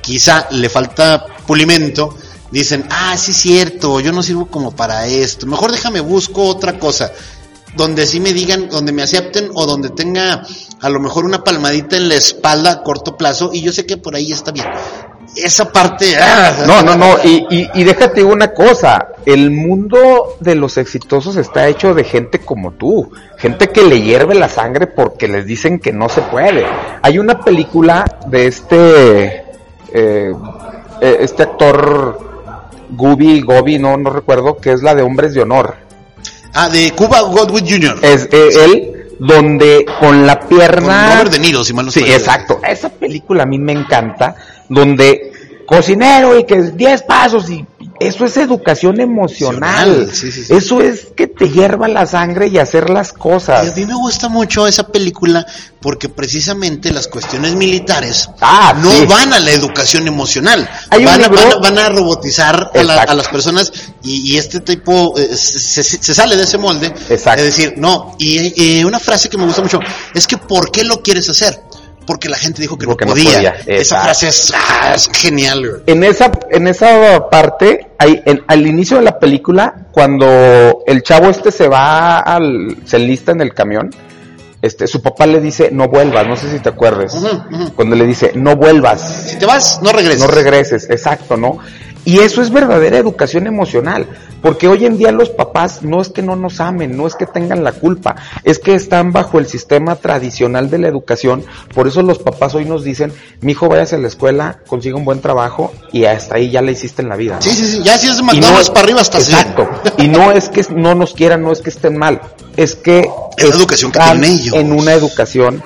[0.00, 2.16] quizá le falta pulimento,
[2.50, 5.46] dicen, ah, sí, cierto, yo no sirvo como para esto.
[5.46, 7.12] Mejor déjame busco otra cosa.
[7.78, 10.42] Donde sí me digan, donde me acepten o donde tenga
[10.80, 13.96] a lo mejor una palmadita en la espalda a corto plazo y yo sé que
[13.96, 14.66] por ahí está bien.
[15.36, 16.16] Esa parte...
[16.20, 21.36] ah, No, no, no, y, y, y déjate una cosa, el mundo de los exitosos
[21.36, 25.78] está hecho de gente como tú, gente que le hierve la sangre porque les dicen
[25.78, 26.66] que no se puede.
[27.02, 29.24] Hay una película de este,
[29.92, 30.32] eh,
[31.00, 32.18] eh, este actor
[32.90, 35.87] Gubi, Gobi, no, no recuerdo, que es la de Hombres de Honor.
[36.60, 38.00] Ah, de Cuba Godwin Jr.
[38.02, 41.12] Es eh, él donde con la Con pierna...
[41.12, 42.60] Robert De Niro, si mal no Sí, exacto.
[42.66, 44.34] Esa película a mí me encanta,
[44.68, 45.30] donde
[45.64, 47.64] cocinero y que es 10 pasos y
[48.00, 49.88] Eso es educación emocional.
[49.88, 50.52] Emocional, sí, sí, sí.
[50.54, 53.76] Eso es que te hierva la sangre y hacer las Y a cosas.
[53.76, 55.44] mí me gusta mucho esa película
[55.80, 60.68] porque precisamente las cuestiones militares Ah, no van a la educación emocional.
[60.90, 64.38] Van, a, libro- van a- van a robotizar a, la- a las personas y, y
[64.38, 66.86] este tipo eh, se, se- se sale de ese molde.
[67.08, 67.42] Exacto.
[67.42, 68.14] Es decir, no.
[68.18, 69.80] Y eh, una frase que me gusta mucho
[70.14, 71.60] es que ¿por qué lo quieres hacer?
[72.08, 73.54] Porque la gente dijo que Porque no no podía.
[73.66, 75.60] Esa frase es, ah, es genial.
[75.68, 75.82] güey.
[75.86, 81.28] En esa, en esa parte, hay, en- al inicio de la película, cuando el chavo
[81.28, 83.90] este se va al, se enlista en el camión,
[84.60, 86.70] este, su papá le dice, no vuelvas, no sé si te
[87.14, 87.72] ujú.
[87.74, 90.20] Cuando le dice, no vuelvas, Si te vas, no regreses.
[90.20, 91.58] no regreses, exacto, ¿no?
[92.04, 94.06] Y eso es verdadera educación emocional,
[94.40, 97.26] porque hoy en día los papás no es que no nos amen, no es que
[97.26, 102.02] tengan la culpa, es que están bajo el sistema tradicional de la educación, por eso
[102.02, 105.72] los papás hoy nos dicen, mi hijo váyase a la escuela, consiga un buen trabajo
[105.92, 107.36] y hasta ahí ya le hiciste en la vida.
[107.36, 107.42] ¿no?
[107.42, 107.82] Sí, sí, sí.
[107.82, 109.22] Ya si es McDonald's para arriba bien.
[109.22, 109.68] Exacto.
[109.98, 112.20] Y no es que no nos quieran, no es que estén mal,
[112.56, 114.54] es que Es educación que tienen ellos.
[114.54, 115.62] En una educación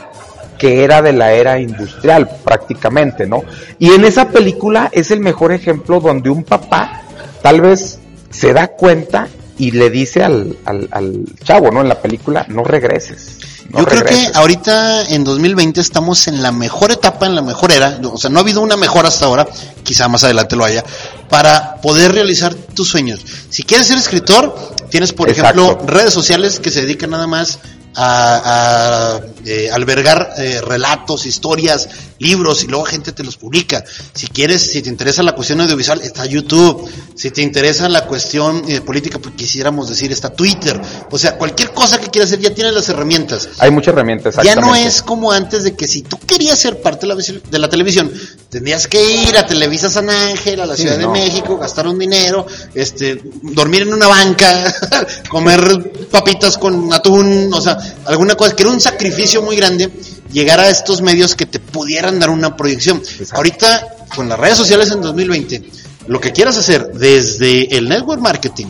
[0.62, 3.42] que era de la era industrial prácticamente, ¿no?
[3.80, 7.02] Y en esa película es el mejor ejemplo donde un papá
[7.42, 7.98] tal vez
[8.30, 9.26] se da cuenta
[9.58, 11.80] y le dice al, al, al chavo, ¿no?
[11.80, 13.38] En la película, no regreses.
[13.70, 14.36] no Yo creo que regreses".
[14.36, 18.38] ahorita en 2020 estamos en la mejor etapa, en la mejor era, o sea, no
[18.38, 19.48] ha habido una mejor hasta ahora,
[19.82, 20.84] quizá más adelante lo haya,
[21.28, 23.26] para poder realizar tus sueños.
[23.50, 24.54] Si quieres ser escritor,
[24.90, 25.60] tienes por Exacto.
[25.64, 27.58] ejemplo redes sociales que se dedican nada más
[27.94, 33.82] a, a, eh, albergar eh, relatos, historias, libros y luego gente te los publica.
[34.14, 36.88] Si quieres, si te interesa la cuestión audiovisual, está YouTube.
[37.16, 40.80] Si te interesa la cuestión eh, política, pues quisiéramos decir, está Twitter.
[41.10, 43.48] O sea, cualquier cosa que quieras hacer ya tienes las herramientas.
[43.58, 47.02] Hay muchas herramientas, Ya no es como antes de que si tú querías ser parte
[47.02, 48.12] de la, visi- de la televisión,
[48.48, 51.08] tendrías que ir a Televisa San Ángel, a la Sí, Ciudad de.
[51.08, 54.72] México, gastar un dinero, este, dormir en una banca,
[55.28, 59.90] comer papitas con atún, o sea, alguna cosa, que era un sacrificio muy grande
[60.30, 62.98] llegar a estos medios que te pudieran dar una proyección.
[62.98, 63.36] Exacto.
[63.36, 65.62] Ahorita, con las redes sociales en 2020,
[66.06, 68.66] lo que quieras hacer desde el network marketing,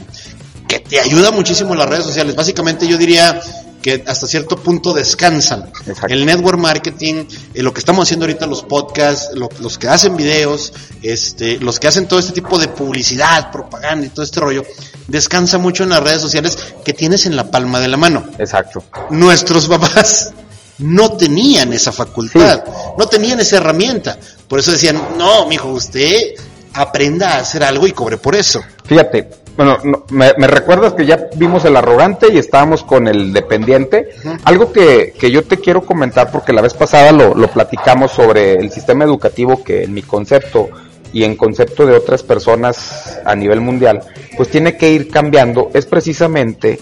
[0.66, 2.34] que te ayuda muchísimo las redes sociales.
[2.34, 3.40] Básicamente yo diría
[3.82, 5.70] que hasta cierto punto descansan.
[5.86, 6.06] Exacto.
[6.14, 10.16] El network marketing, eh, lo que estamos haciendo ahorita, los podcasts, lo- los que hacen
[10.16, 14.64] videos, este, los que hacen todo este tipo de publicidad, propaganda y todo este rollo,
[15.08, 18.24] descansa mucho en las redes sociales que tienes en la palma de la mano.
[18.38, 18.84] Exacto.
[19.10, 20.30] Nuestros papás
[20.78, 22.64] no tenían esa facultad,
[22.96, 24.18] no tenían esa herramienta.
[24.48, 26.34] Por eso decían, no, mijo, usted
[26.74, 28.62] aprenda a hacer algo y cobre por eso.
[28.84, 33.32] Fíjate, bueno, no, me, me recuerdas que ya vimos el arrogante y estábamos con el
[33.32, 34.10] dependiente.
[34.44, 38.54] Algo que, que yo te quiero comentar, porque la vez pasada lo, lo platicamos sobre
[38.54, 40.70] el sistema educativo que en mi concepto
[41.12, 44.02] y en concepto de otras personas a nivel mundial,
[44.36, 46.78] pues tiene que ir cambiando, es precisamente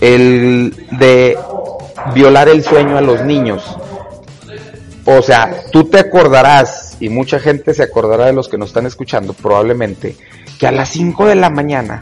[0.00, 1.36] el de
[2.14, 3.76] violar el sueño a los niños.
[5.04, 8.86] O sea, tú te acordarás, y mucha gente se acordará de los que nos están
[8.86, 10.16] escuchando probablemente,
[10.58, 12.00] que a las 5 de la mañana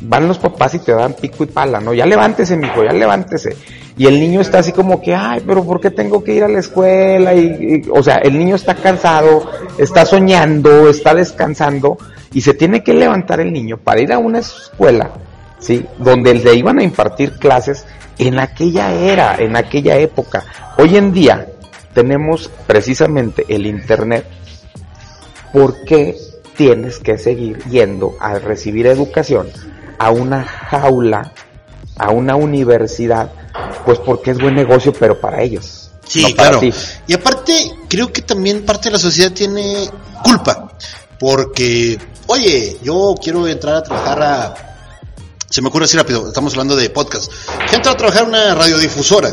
[0.00, 1.92] van los papás y te dan pico y pala, ¿no?
[1.94, 3.56] Ya levántese, mijo, ya levántese.
[3.96, 6.48] Y el niño está así como que, ay, pero ¿por qué tengo que ir a
[6.48, 7.34] la escuela?
[7.34, 11.98] Y, y- o sea, el niño está cansado, está soñando, está descansando,
[12.32, 15.10] y se tiene que levantar el niño para ir a una escuela,
[15.58, 15.84] ¿sí?
[15.98, 17.86] Donde le iban a impartir clases
[18.18, 20.44] en aquella era, en aquella época.
[20.76, 21.46] Hoy en día
[21.94, 24.24] tenemos precisamente el Internet
[25.52, 26.14] ¿por qué
[26.56, 29.48] tienes que seguir yendo a recibir educación
[29.98, 31.32] a una jaula,
[31.96, 33.30] a una universidad?
[33.84, 35.90] Pues porque es buen negocio, pero para ellos.
[36.06, 36.60] Sí, no para claro.
[36.60, 36.72] ti.
[37.06, 39.88] Y aparte, creo que también parte de la sociedad tiene
[40.22, 40.72] culpa.
[41.18, 44.54] Porque, oye, yo quiero entrar a trabajar a.
[45.50, 47.32] Se me ocurre así rápido, estamos hablando de podcast.
[47.60, 49.32] Quiero entrar a trabajar en una radiodifusora.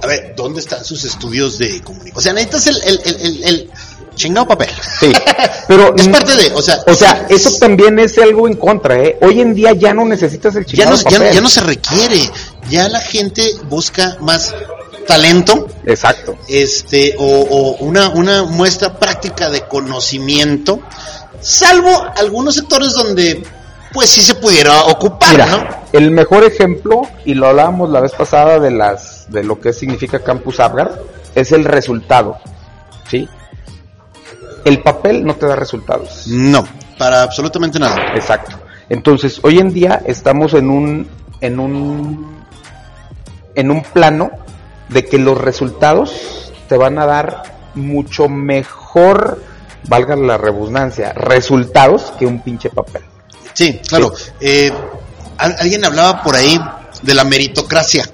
[0.00, 2.16] A ver, ¿dónde están sus estudios de comunicación?
[2.16, 3.70] O sea, necesitas el, el, el, el, el
[4.18, 4.68] chingado papel.
[5.00, 5.10] Sí,
[5.68, 9.18] pero es parte de, o sea, o sea, eso también es algo en contra, ¿eh?
[9.22, 11.34] Hoy en día ya no necesitas el chingado no, ya, no- papel.
[11.34, 12.20] ya no se requiere.
[12.68, 14.54] Ya la gente busca más
[15.06, 16.36] talento, Exacto.
[16.48, 20.80] este o, o una, una muestra práctica de conocimiento,
[21.40, 23.42] salvo algunos sectores donde
[23.94, 25.66] pues sí se pudiera ocupar, Mira, ¿no?
[25.98, 30.18] el mejor ejemplo, y lo hablábamos la vez pasada de las de lo que significa
[30.22, 31.00] Campus Apgar,
[31.34, 32.36] es el resultado.
[33.10, 33.26] ¿Sí?
[34.68, 36.24] El papel no te da resultados.
[36.26, 36.66] No,
[36.98, 37.96] para absolutamente nada.
[38.14, 38.58] Exacto.
[38.90, 41.08] Entonces, hoy en día estamos en un
[41.40, 42.36] en un
[43.54, 44.30] en un plano
[44.88, 47.42] de que los resultados te van a dar
[47.74, 49.42] mucho mejor,
[49.84, 53.02] valga la redundancia, resultados que un pinche papel.
[53.54, 54.12] Sí, claro.
[54.40, 54.70] Eh,
[55.38, 56.60] al- alguien hablaba por ahí
[57.02, 58.04] de la meritocracia,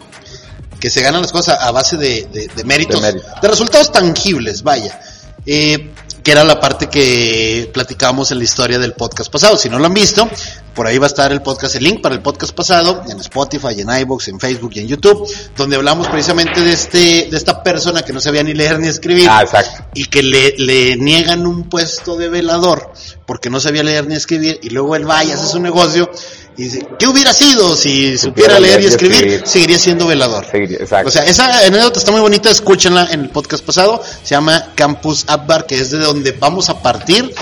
[0.80, 3.48] que se ganan las cosas a base de, de- de méritos, De de, mérito.
[3.48, 5.00] resultados tangibles, vaya.
[5.46, 5.90] Eh,
[6.24, 9.58] que era la parte que platicábamos en la historia del podcast pasado.
[9.58, 10.28] Si no lo han visto,
[10.74, 13.80] por ahí va a estar el podcast, el link para el podcast pasado, en Spotify,
[13.80, 18.02] en iVoox, en Facebook y en YouTube, donde hablamos precisamente de este, de esta persona
[18.02, 19.84] que no sabía ni leer ni escribir Ah, exacto.
[19.94, 22.92] y que le, le niegan un puesto de velador
[23.26, 26.10] porque no sabía leer ni escribir y luego él va y hace su negocio
[26.56, 29.42] y dice, ¿qué hubiera sido si supiera leer y escribir?
[29.44, 30.46] Seguiría siendo velador.
[30.48, 31.08] Seguiría- exacto.
[31.08, 35.24] O sea, esa anécdota está muy bonita, escúchenla en el podcast pasado, se llama Campus
[35.26, 37.34] Abbar, que es de donde vamos a partir,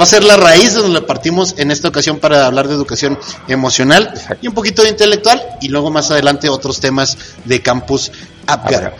[0.00, 3.18] va a ser la raíz de donde partimos en esta ocasión para hablar de educación
[3.48, 8.12] emocional y un poquito de intelectual y luego más adelante otros temas de Campus.
[8.46, 8.94] Abgar.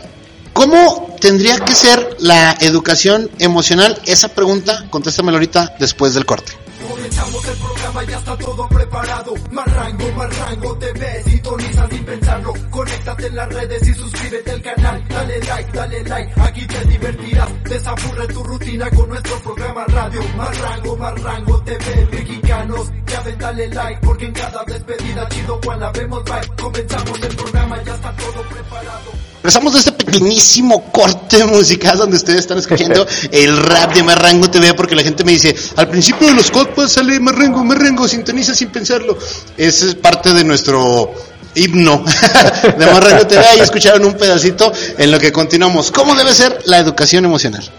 [0.52, 4.00] ¿Cómo tendría que ser la educación emocional?
[4.06, 6.63] Esa pregunta, contéstamelo ahorita después del corte.
[7.04, 9.34] Comenzamos el programa, ya está todo preparado.
[9.50, 12.54] Más rango, más rango, TV, sintoniza sin pensarlo.
[12.70, 15.04] Conéctate en las redes y suscríbete al canal.
[15.08, 17.64] Dale like, dale like, aquí te divertirás.
[17.64, 20.20] Desaburre tu rutina con nuestro programa radio.
[20.34, 22.92] Más rango, más rango, TV, mexicanos.
[23.06, 26.56] Ya ven, dale like, porque en cada despedida chido cual la vemos bye.
[26.56, 29.33] Comenzamos el programa, ya está todo preparado.
[29.44, 34.72] Regresamos de este pequeñísimo corte musical donde ustedes están escuchando el rap de Marrango TV
[34.72, 38.70] porque la gente me dice, al principio de los podcasts sale Marrango, Marrango, sintoniza sin
[38.70, 39.18] pensarlo.
[39.58, 41.12] Ese es parte de nuestro
[41.54, 42.02] himno
[42.78, 45.92] de Marrango TV y escucharon un pedacito en lo que continuamos.
[45.92, 47.70] ¿Cómo debe ser la educación emocional?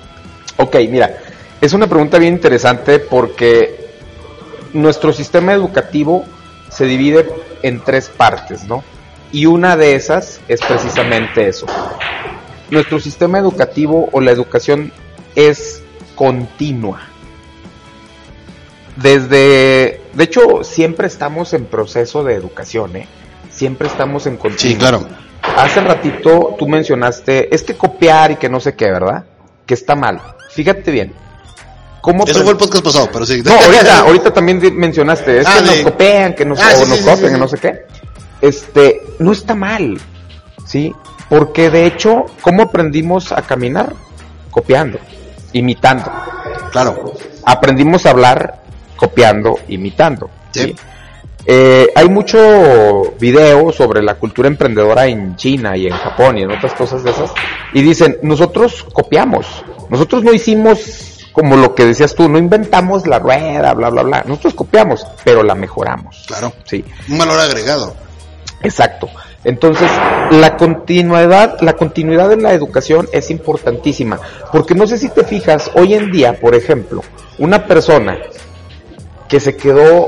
[0.58, 1.18] Ok, mira,
[1.60, 3.90] es una pregunta bien interesante porque
[4.74, 6.26] nuestro sistema educativo
[6.70, 7.28] se divide
[7.64, 8.84] en tres partes, ¿no?
[9.32, 11.66] Y una de esas es precisamente eso.
[12.70, 14.92] Nuestro sistema educativo o la educación
[15.36, 15.82] es
[16.16, 17.02] continua.
[18.96, 23.08] Desde, de hecho, siempre estamos en proceso de educación, ¿eh?
[23.52, 24.74] Siempre estamos en continuo.
[24.74, 25.06] Sí, claro.
[25.58, 29.26] Hace ratito tú mencionaste, es que copiar y que no sé qué, ¿verdad?
[29.66, 30.22] Que está mal.
[30.50, 31.14] Fíjate bien.
[32.02, 33.42] ¿Cómo Eso fue el podcast pasado, pero sí.
[33.44, 36.90] No, ahorita, ahorita también mencionaste, es Ah, que nos copian, que nos, Ah, o sí,
[36.90, 37.86] nos sí, sí, copian, que no sé qué.
[38.46, 40.00] Este, no está mal,
[40.66, 40.94] ¿sí?
[41.30, 43.94] Porque de hecho, ¿cómo aprendimos a caminar?
[44.52, 45.00] Copiando,
[45.54, 46.12] imitando.
[46.72, 47.14] Claro.
[47.44, 48.62] Aprendimos a hablar
[48.96, 50.30] copiando, imitando.
[50.52, 50.62] Sí.
[50.62, 50.76] ¿sí?
[51.48, 56.52] Eh, hay mucho video sobre la cultura emprendedora en China y en Japón y en
[56.52, 57.32] otras cosas de esas.
[57.74, 59.48] Y dicen, nosotros copiamos.
[59.90, 64.24] Nosotros no hicimos como lo que decías tú, no inventamos la rueda, bla, bla, bla.
[64.26, 66.26] Nosotros copiamos, pero la mejoramos.
[66.28, 66.54] Claro.
[66.64, 66.86] Sí.
[67.10, 68.05] Un valor agregado.
[68.62, 69.10] Exacto.
[69.44, 69.90] Entonces,
[70.32, 74.20] la continuidad, la continuidad en la educación es importantísima,
[74.52, 77.04] porque no sé si te fijas, hoy en día, por ejemplo,
[77.38, 78.18] una persona
[79.30, 80.08] que se quedó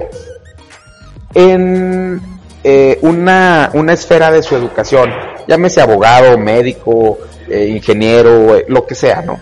[1.35, 2.19] en
[2.63, 5.11] eh, una, una esfera de su educación,
[5.47, 9.39] llámese abogado, médico, eh, ingeniero, eh, lo que sea, ¿no?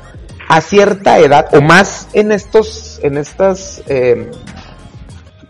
[0.49, 3.81] A cierta edad, o más en estos, en estas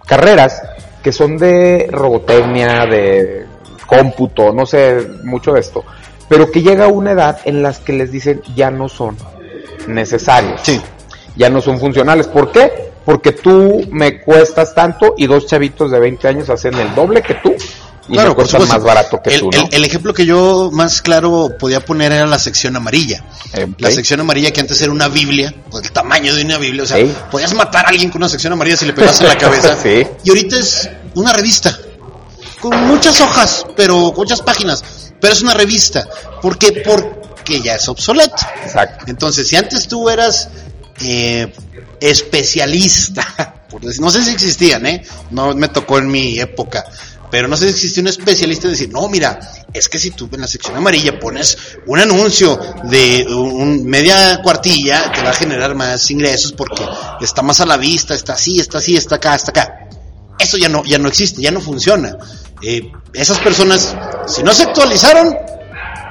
[0.06, 0.62] carreras
[1.04, 3.45] que son de robotecnia, de
[3.86, 5.84] cómputo, no sé mucho de esto,
[6.28, 9.18] pero que llega una edad en las que les dicen ya no son
[9.88, 10.82] necesarios, Sí.
[11.36, 12.28] ya no son funcionales.
[12.28, 12.92] ¿Por qué?
[13.06, 17.36] Porque tú me cuestas tanto y dos chavitos de 20 años hacen el doble que
[17.36, 17.54] tú
[18.08, 19.58] y Claro, cuestan más barato que el, tú, ¿no?
[19.64, 23.24] el- el ejemplo que yo más claro podía poner era la sección amarilla.
[23.54, 26.84] Eh, La sección amarilla que antes era una Biblia, o el tamaño de una Biblia,
[26.84, 27.12] o sea, Sí.
[27.32, 29.76] podías matar a alguien con una sección amarilla si le pegas en la cabeza.
[29.82, 30.06] Sí.
[30.24, 31.76] Y ahorita es una revista,
[32.62, 34.84] con muchas hojas, pero con muchas páginas,
[35.20, 36.08] pero es una revista.
[36.42, 36.84] ¿Por qué?
[36.86, 38.38] Porque ya es obsoleto.
[38.64, 39.06] Exacto.
[39.08, 40.50] Entonces, si antes tú eras
[41.02, 41.54] eh,
[42.00, 45.04] especialista, por decir, no sé si existían, ¿eh?
[45.32, 46.86] No me tocó en mi época,
[47.32, 49.40] pero no sé si existía un especialista en decir, no, mira,
[49.74, 55.12] es que si tú en la sección amarilla pones un anuncio de un, media cuartilla,
[55.12, 56.86] te va a generar más ingresos porque
[57.20, 59.90] está más a la vista, está así, está así, está acá, está acá.
[60.40, 62.18] Eso ya no, ya no existe, ya no funciona.
[62.62, 63.96] Eh, esas personas,
[64.28, 65.36] si no se actualizaron,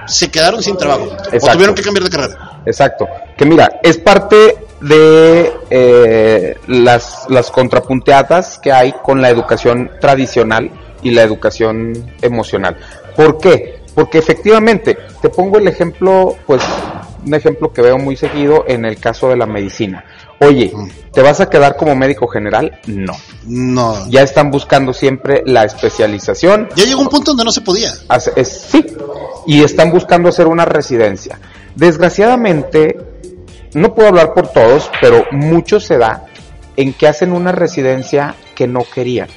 [0.06, 1.04] se quedaron sin trabajo.
[1.04, 1.52] O Exacto.
[1.52, 2.62] tuvieron que cambiar de carrera.
[2.66, 3.08] Exacto.
[3.36, 10.70] Que mira, es parte de eh, las, las contrapunteadas que hay con la educación tradicional
[11.02, 12.76] y la educación emocional.
[13.16, 13.80] ¿Por qué?
[13.94, 16.62] Porque efectivamente, te pongo el ejemplo, pues,
[17.24, 20.04] un ejemplo que veo muy seguido en el caso de la medicina.
[20.40, 20.72] Oye,
[21.12, 22.80] ¿te vas a quedar como médico general?
[22.86, 23.12] No.
[23.46, 24.08] No.
[24.10, 27.92] Ya están buscando siempre la especialización, Ya llegó un punto donde no se podía.
[28.08, 28.84] Hace- es- sí,
[29.46, 31.38] y están buscando hacer una residencia.
[31.76, 32.98] Desgraciadamente,
[33.74, 36.24] no puedo hablar por todos, pero mucho se da
[36.76, 39.28] en que hacen una residencia que no querían.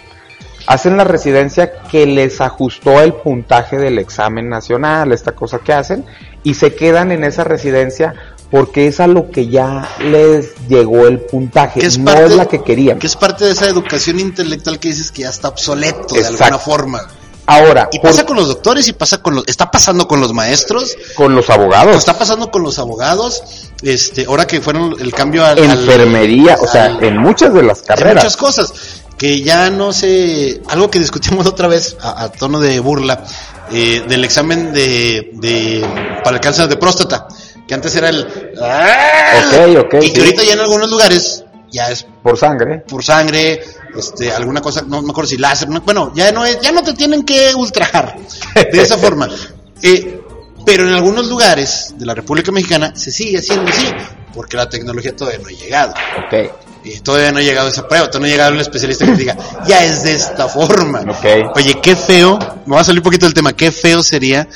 [0.70, 6.04] hacen la residencia que les ajustó el puntaje del examen nacional, esta cosa que hacen,
[6.44, 8.16] y se quedan en esa residencia
[8.52, 12.36] porque es a lo que ya les llegó el puntaje, Que es no parte- es
[12.36, 13.00] la que querían.
[13.00, 16.58] Que es parte de esa educación intelectual que dices que ya está obsoleto de alguna
[16.58, 17.08] forma.
[17.50, 20.34] Ahora, Y por- pasa con los doctores y pasa con los, está pasando con los
[20.34, 23.42] maestros, con los abogados, está pasando con los abogados,
[23.82, 27.82] este, ahora que fueron el cambio al- enfermería, o sea, al- en muchas de las
[27.84, 28.16] carreras.
[28.16, 28.74] muchas cosas
[29.18, 33.24] que ya no sé, algo que discutimos otra vez a, a tono de burla,
[33.72, 35.86] eh, del examen de, de,
[36.26, 37.28] para el cáncer de próstata,
[37.68, 40.20] que antes era el, Ok, ok, y que sí.
[40.22, 42.80] ahorita ya en algunos lugares ya es por sangre.
[42.88, 43.62] por sangre,
[43.96, 46.82] este, alguna cosa, no me acuerdo si láser, no- bueno, ya no es, ya no
[46.84, 48.16] te tienen que ultrajar
[48.56, 49.30] de esa forma.
[49.84, 50.20] Eh,
[50.66, 53.86] pero en algunos lugares de la República Mexicana se sigue haciendo así,
[54.34, 55.94] porque la tecnología todavía no ha llegado.
[56.26, 56.52] Ok,
[56.84, 59.18] Y todavía no ha llegado esa prueba, todavía no ha llegado el especialista que te
[59.20, 59.38] diga,
[59.68, 61.02] ya es de esta forma.
[61.02, 61.56] Ok.
[61.56, 64.48] Oye, qué feo, me va a salir un poquito del tema, qué feo sería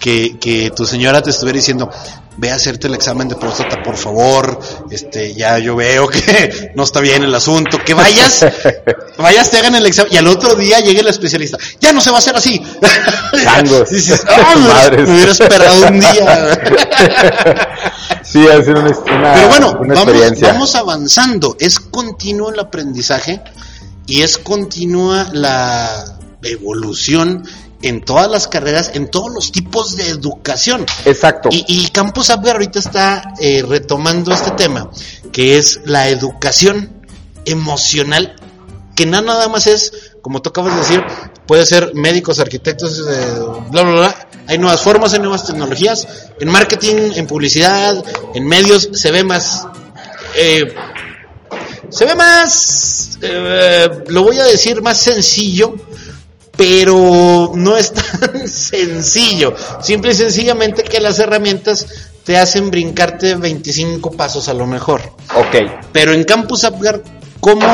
[0.00, 1.90] que, que tu señora te estuviera diciendo,
[2.38, 4.58] ve a hacerte el examen de próstata, por favor,
[4.90, 8.46] este, ya yo veo que no está bien el asunto, que vayas,
[9.18, 12.10] vayas, te hagan el examen, y al otro día llegue el especialista, ya no se
[12.10, 12.60] va a hacer así.
[13.44, 13.90] Changos.
[13.90, 15.08] Dices, "Ah, me, hubiera, Madres.
[15.08, 16.60] me hubiera esperado un día.
[18.22, 20.48] sí, ha sido una, una- Pero bueno, una vamos, experiencia.
[20.48, 21.56] vamos avanzando.
[21.60, 23.42] Es continuo el aprendizaje
[24.06, 27.44] y es continua la evolución
[27.82, 30.84] en todas las carreras, en todos los tipos de educación.
[31.04, 31.48] Exacto.
[31.52, 34.90] Y, y Campus Abwehr ahorita está eh, retomando este tema,
[35.32, 37.02] que es la educación
[37.44, 38.36] emocional,
[38.94, 41.04] que no nada más es, como tú acabas de decir,
[41.46, 43.34] puede ser médicos, arquitectos, eh,
[43.70, 44.28] bla, bla, bla.
[44.46, 46.06] Hay nuevas formas, hay nuevas tecnologías.
[46.38, 48.04] En marketing, en publicidad,
[48.34, 49.66] en medios, se ve más...
[50.36, 50.74] eh,
[51.88, 53.18] se ve más...
[53.22, 55.76] eh, lo voy a decir más sencillo,
[56.56, 59.54] pero no es tan sencillo.
[59.82, 61.86] Simple y sencillamente que las herramientas
[62.24, 65.00] te hacen brincarte 25 pasos a lo mejor.
[65.34, 65.88] Ok.
[65.92, 67.02] Pero en Campus Upgrade,
[67.40, 67.66] ¿cómo?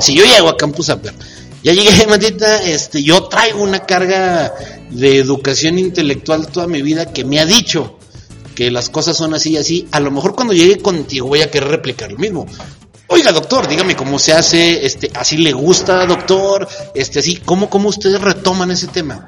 [0.00, 1.16] Si yo llego a Campus Upgrade,
[1.62, 4.52] ya llegué, Matita, este, yo traigo una carga
[4.90, 7.98] de educación intelectual toda mi vida que me ha dicho
[8.54, 9.88] que las cosas son así y así.
[9.92, 12.46] A lo mejor cuando llegue contigo voy a querer replicar lo mismo.
[13.14, 17.90] Oiga, doctor, dígame cómo se hace, este, así le gusta, doctor, este, así, ¿cómo, cómo
[17.90, 19.26] ustedes retoman ese tema?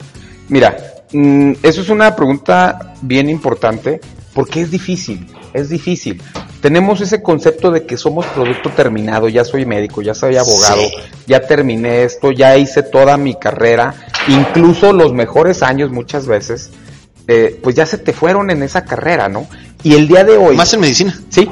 [0.49, 0.75] Mira,
[1.13, 4.01] mm, eso es una pregunta bien importante
[4.33, 6.23] porque es difícil, es difícil.
[6.63, 10.95] Tenemos ese concepto de que somos producto terminado, ya soy médico, ya soy abogado, Sí.
[11.27, 13.95] ya terminé esto, ya hice toda mi carrera,
[14.29, 16.71] incluso los mejores años muchas veces,
[17.29, 19.47] eh, pues ya se te fueron en esa carrera, ¿no?
[19.83, 20.57] Y el día de hoy...
[20.57, 21.21] Más en medicina.
[21.29, 21.47] Sí,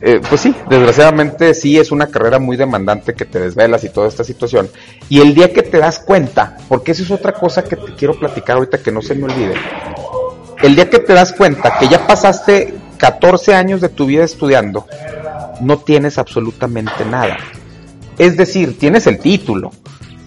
[0.00, 4.08] eh, pues sí, desgraciadamente sí es una carrera muy demandante que te desvelas y toda
[4.08, 4.68] esta situación.
[5.08, 8.18] Y el día que te das cuenta, porque eso es otra cosa que te quiero
[8.18, 9.54] platicar ahorita que no se me olvide,
[10.62, 14.86] el día que te das cuenta que ya pasaste 14 años de tu vida estudiando,
[15.60, 17.36] no tienes absolutamente nada.
[18.18, 19.72] Es decir, tienes el título,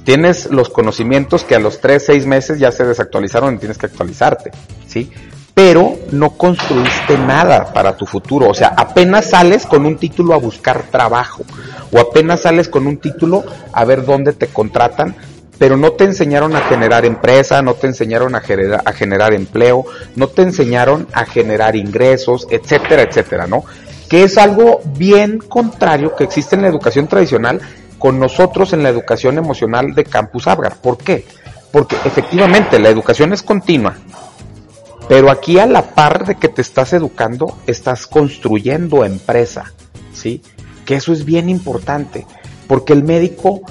[0.04, 3.88] tienes los conocimientos que a los 3, 6 meses ya se desactualizaron y tienes que
[3.88, 4.52] actualizarte,
[4.88, 5.12] ¿sí?
[5.58, 10.38] Pero no construiste nada para tu futuro, o sea, apenas sales con un título a
[10.38, 11.44] buscar trabajo,
[11.92, 13.44] o apenas sales con un título
[13.74, 15.16] a ver dónde te contratan,
[15.58, 19.84] pero no te enseñaron a generar empresa, no te enseñaron a generar, empleo,
[20.16, 23.64] no te enseñaron a generar ingresos, etcétera, etcétera, ¿no?
[24.08, 27.62] Que es algo bien contrario que existe en la educación tradicional
[27.98, 30.76] con nosotros en la educación emocional de Campus Abgar.
[30.76, 31.26] ¿Por qué?
[31.72, 33.96] Porque efectivamente la educación es continua,
[35.08, 39.74] pero aquí a la par de que te estás educando, estás construyendo empresa,
[40.14, 40.42] ¿sí?
[40.86, 42.26] Que eso es bien importante,
[42.68, 43.62] porque el médico,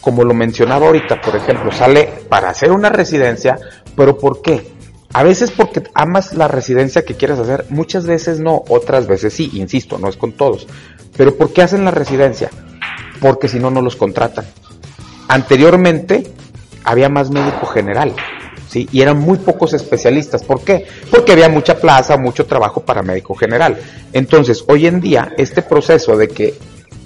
[0.00, 3.58] como lo mencionaba ahorita, por ejemplo, sale para hacer una residencia,
[3.96, 4.72] pero ¿por qué?
[5.12, 9.50] A veces porque amas la residencia que quieres hacer, muchas veces no, otras veces sí,
[9.54, 10.66] insisto, no es con todos.
[11.16, 12.50] Pero ¿por qué hacen la residencia?
[13.20, 14.44] Porque si no, no los contratan.
[15.28, 16.32] Anteriormente
[16.82, 18.14] había más médico general,
[18.74, 20.42] Y eran muy pocos especialistas.
[20.42, 20.86] ¿Por qué?
[21.10, 23.78] Porque había mucha plaza, mucho trabajo para médico general.
[24.12, 26.54] Entonces, hoy en día, este proceso de que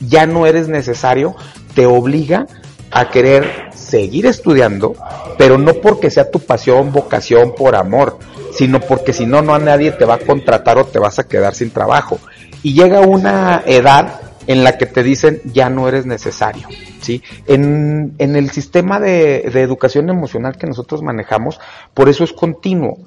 [0.00, 1.34] ya no eres necesario,
[1.74, 2.46] te obliga
[2.90, 4.94] a querer seguir estudiando,
[5.36, 8.18] pero no porque sea tu pasión, vocación, por amor,
[8.52, 11.24] sino porque si no, no a nadie te va a contratar o te vas a
[11.24, 12.18] quedar sin trabajo.
[12.62, 16.66] Y llega una edad en la que te dicen ya no eres necesario,
[17.00, 17.22] ¿sí?
[17.46, 21.60] En, en el sistema de, de educación emocional que nosotros manejamos,
[21.94, 22.98] por eso es continuo,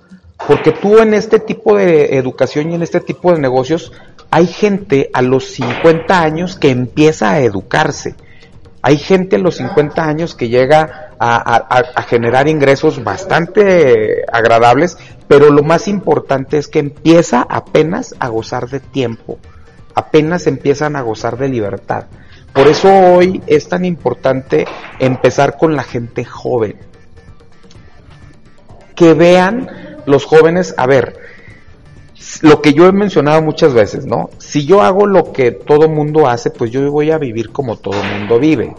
[0.47, 3.91] porque tú en este tipo de educación y en este tipo de negocios,
[4.29, 8.15] hay gente a los 50 años que empieza a educarse.
[8.83, 15.61] Hay gente a los 50 años que llega a, generar ingresos bastante agradables, pero lo
[15.61, 19.37] más importante es que empieza apenas a gozar de tiempo,
[19.95, 22.05] apenas empiezan a gozar de libertad.
[22.53, 24.65] Por eso hoy es tan importante
[24.99, 26.75] empezar con la gente joven.
[28.95, 29.69] Que vean
[30.05, 31.17] los jóvenes, a ver,
[32.41, 34.29] lo que yo he mencionado muchas veces, ¿no?
[34.37, 38.01] Si yo hago lo que todo mundo hace, pues yo voy a vivir como todo
[38.03, 38.75] mundo vive.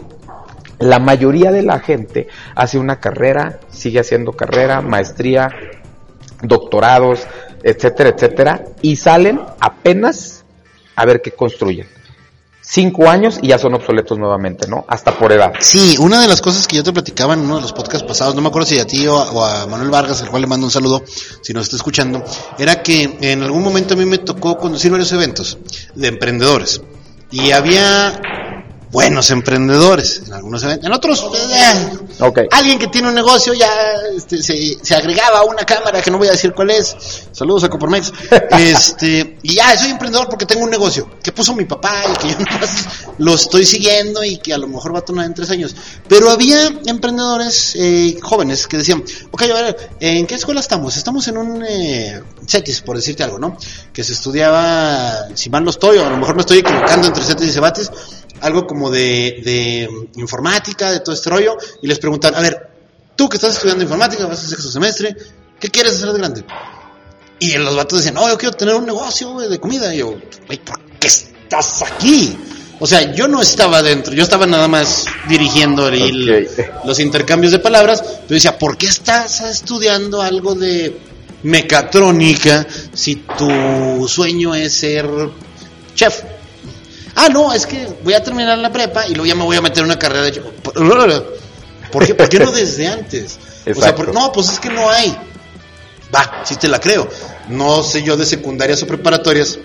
[0.79, 5.49] La mayoría de la gente hace una carrera, sigue haciendo carrera, maestría,
[6.41, 7.25] doctorados,
[7.63, 10.42] etcétera, etcétera, y salen apenas
[10.95, 11.87] a ver qué construyen.
[12.65, 14.85] Cinco años y ya son obsoletos nuevamente, ¿no?
[14.87, 15.51] Hasta por edad.
[15.59, 18.35] Sí, una de las cosas que yo te platicaba en uno de los podcasts pasados,
[18.35, 20.47] no me acuerdo si a ti o a, o a Manuel Vargas, al cual le
[20.47, 21.03] mando un saludo,
[21.41, 22.23] si nos está escuchando,
[22.57, 25.57] era que en algún momento a mí me tocó conducir varios eventos
[25.93, 26.81] de emprendedores.
[27.31, 28.21] Y había
[28.93, 30.85] buenos emprendedores en algunos eventos.
[30.85, 32.41] En otros, eh, Ok.
[32.51, 33.67] alguien que tiene un negocio ya
[34.15, 36.95] este, se, se agregaba a una cámara que no voy a decir cuál es.
[37.31, 38.13] Saludos a Copormex.
[38.51, 42.29] Este, y ya soy emprendedor porque tengo un negocio que puso mi papá y que
[42.33, 42.85] yo nomás
[43.17, 45.75] lo estoy siguiendo y que a lo mejor va a tornar en tres años.
[46.07, 50.95] Pero había emprendedores eh, jóvenes que decían, ok, a ver, ¿en qué escuela estamos?
[50.97, 53.57] Estamos en un eh, CETIS, por decirte algo, ¿no?
[53.91, 57.23] Que se estudiaba, si mal no estoy, o a lo mejor me estoy equivocando entre
[57.23, 57.91] CETIS y Cebatis,
[58.43, 62.57] algo como de, de informática, de todo este rollo, y les preguntan, a ver,
[63.15, 65.15] tú que estás estudiando informática, vas a sexto semestre,
[65.59, 66.45] ¿qué quieres hacer de grande?
[67.39, 69.93] Y los vatos decían, no, yo quiero tener un negocio de comida.
[69.93, 70.15] Y yo,
[70.47, 72.37] güey, ¿por qué estás aquí?
[72.79, 76.47] O sea, yo no estaba dentro, yo estaba nada más dirigiendo el-
[76.85, 80.97] los intercambios de palabras, pero decía, ¿por qué estás estudiando algo de
[81.43, 85.07] mecatrónica si tu sueño es ser
[85.95, 86.23] chef?
[87.15, 89.61] Ah, no, es que voy a terminar la prepa y luego ya me voy a
[89.61, 90.41] meter en una carrera de...
[91.91, 93.37] ¿Por qué, ¿Por qué no desde antes?
[93.37, 94.05] O sea, Exacto.
[94.05, 95.15] por- no, pues es que no hay.
[96.13, 97.07] Va, sí te la creo.
[97.49, 99.59] No sé yo de secundarias o preparatorias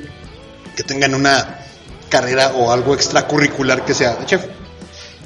[0.77, 1.59] que tengan una
[2.11, 4.45] carrera o algo extracurricular que sea chef.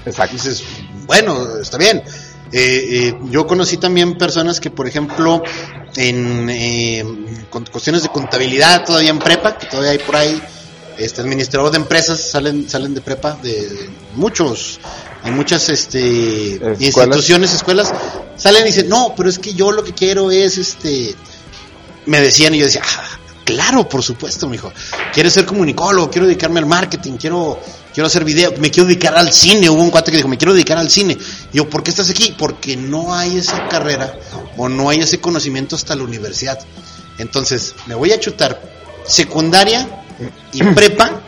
[0.07, 0.35] Exacto.
[0.37, 0.63] Dices,
[1.07, 2.03] bueno, está bien.
[2.53, 5.43] Eh, eh, yo conocí también personas que, por ejemplo,
[5.97, 7.05] en eh,
[7.51, 10.41] con cuestiones de contabilidad, todavía en prepa, que todavía hay por ahí,
[10.99, 14.81] este administrador de empresas salen salen de prepa, de, de muchos,
[15.23, 16.81] hay muchas este Escuelas.
[16.83, 17.93] instituciones, escuelas,
[18.37, 21.15] salen y dicen, no, pero es que yo lo que quiero es este,
[22.07, 24.73] me decían y yo decía, "Ah, claro, por supuesto, mijo.
[25.13, 27.59] Quiero ser comunicólogo, quiero dedicarme al marketing, quiero
[27.93, 29.69] quiero hacer video, me quiero dedicar al cine.
[29.69, 31.19] Hubo un cuate que dijo, me quiero dedicar al cine.
[31.53, 32.35] Y yo, ¿por qué estás aquí?
[32.39, 34.15] Porque no hay esa carrera
[34.57, 36.59] o no hay ese conocimiento hasta la universidad.
[37.19, 38.59] Entonces, me voy a chutar
[39.07, 40.02] secundaria
[40.53, 41.21] y prepa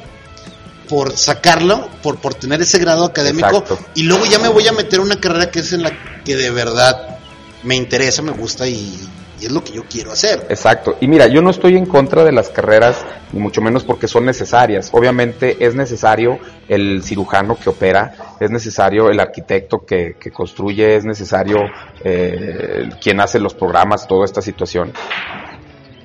[0.89, 3.79] por sacarlo, por, por tener ese grado académico Exacto.
[3.95, 5.93] y luego ya me voy a meter a una carrera que es en la
[6.25, 7.19] que de verdad
[7.63, 9.01] me interesa, me gusta y,
[9.41, 10.47] y es lo que yo quiero hacer.
[10.49, 10.97] Exacto.
[11.01, 14.25] Y mira, yo no estoy en contra de las carreras, ni mucho menos porque son
[14.25, 14.91] necesarias.
[14.93, 16.39] Obviamente es necesario
[16.69, 21.59] el cirujano que opera, es necesario el arquitecto que, que construye, es necesario
[22.05, 24.93] eh, quien hace los programas, toda esta situación.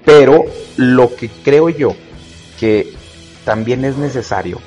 [0.06, 0.46] Pero
[0.78, 1.96] lo que creo yo
[2.60, 2.94] que
[3.46, 4.60] también es necesario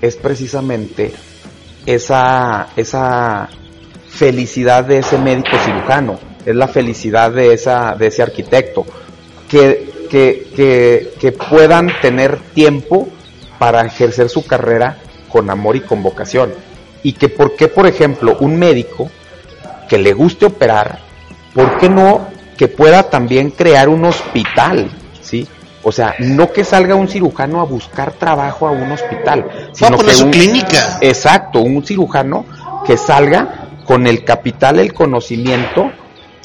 [0.00, 1.12] es precisamente
[1.84, 3.48] esa, esa
[4.08, 8.84] felicidad de ese médico cirujano, es la felicidad de, esa, de ese arquitecto,
[9.48, 13.08] que, que, que, puedan tener tiempo
[13.58, 16.54] para ejercer su carrera con amor y con vocación.
[17.02, 19.10] Y que por qué, por ejemplo, un médico
[19.88, 21.00] que le guste operar,
[21.54, 24.90] ¿por qué no que pueda también crear un hospital?
[25.88, 29.72] O sea, no que salga un cirujano a buscar trabajo a un hospital, Va a
[29.72, 30.98] sino poner que su un, clínica.
[31.00, 32.44] Exacto, un cirujano
[32.84, 35.92] que salga con el capital, el conocimiento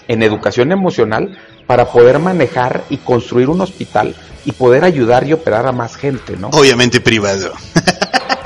[0.08, 1.36] en educación emocional
[1.66, 4.16] para poder manejar y construir un hospital
[4.46, 6.50] y poder ayudar y operar a más gente, ¿no?
[6.50, 7.52] Obviamente privado.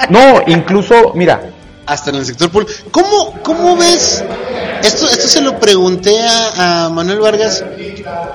[0.08, 1.50] No, incluso, mira,
[1.88, 2.72] Hasta en el sector público.
[2.92, 4.24] ¿Cómo, cómo ves?
[4.84, 7.66] Esto, esto se lo pregunté a, a Manuel Vargas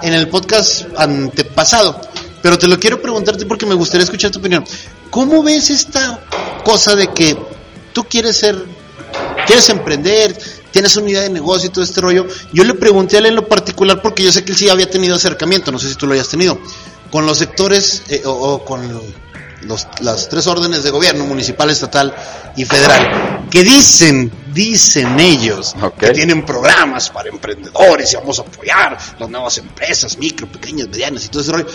[0.03, 2.01] en el podcast antepasado,
[2.43, 4.65] pero te lo quiero preguntarte porque me gustaría escuchar tu opinión.
[5.11, 6.21] ¿Cómo ves esta
[6.65, 7.37] cosa de que
[7.93, 8.57] tú quieres ser,
[9.47, 10.37] quieres emprender,
[10.71, 12.27] tienes una idea de negocio y todo este rollo?
[12.53, 14.89] Yo le pregunté a él en lo particular porque yo sé que él sí había
[14.89, 16.59] tenido acercamiento, no sé si tú lo hayas tenido,
[17.11, 18.89] con los sectores eh, o, o con
[19.63, 22.15] los, las tres órdenes de gobierno, municipal, estatal
[22.57, 28.97] y federal, que dicen, dicen ellos, que tienen programas para emprendedores y vamos a apoyar
[29.19, 31.67] las nuevas empresas, micro, pequeñas, medianas y todo ese rollo.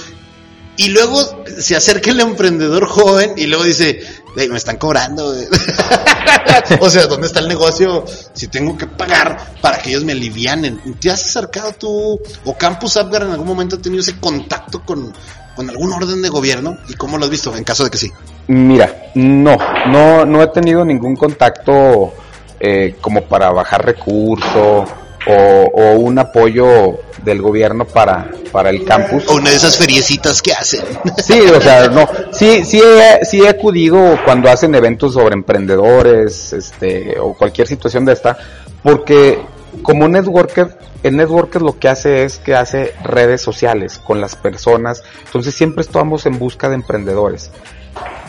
[0.77, 4.01] Y luego se acerca el emprendedor joven y luego dice,
[4.33, 5.33] "Güey, me están cobrando.
[5.33, 5.47] güey".
[6.81, 8.05] o sea, ¿dónde está el negocio?
[8.33, 10.81] Si tengo que pagar para que ellos me alivianen.
[10.99, 15.13] ¿Te has acercado tú o Campus Apgar en algún momento ha tenido ese contacto con,
[15.55, 16.77] con algún orden de gobierno?
[16.89, 18.11] ¿Y cómo lo has visto en caso de que sí?
[18.47, 19.57] Mira, no,
[19.87, 22.13] no, no he tenido ningún contacto
[22.59, 24.85] eh, como para bajar recurso
[25.27, 29.27] o, o un apoyo del gobierno para, para el campus.
[29.27, 30.81] O una de esas feriecitas que hacen.
[31.23, 36.53] Sí, o sea, no, sí, sí he, sí he acudido cuando hacen eventos sobre emprendedores,
[36.53, 38.37] este, o cualquier situación de esta,
[38.83, 39.39] porque
[39.81, 45.03] como networker, el networker lo que hace es que hace redes sociales con las personas,
[45.25, 47.51] entonces siempre estamos en busca de emprendedores.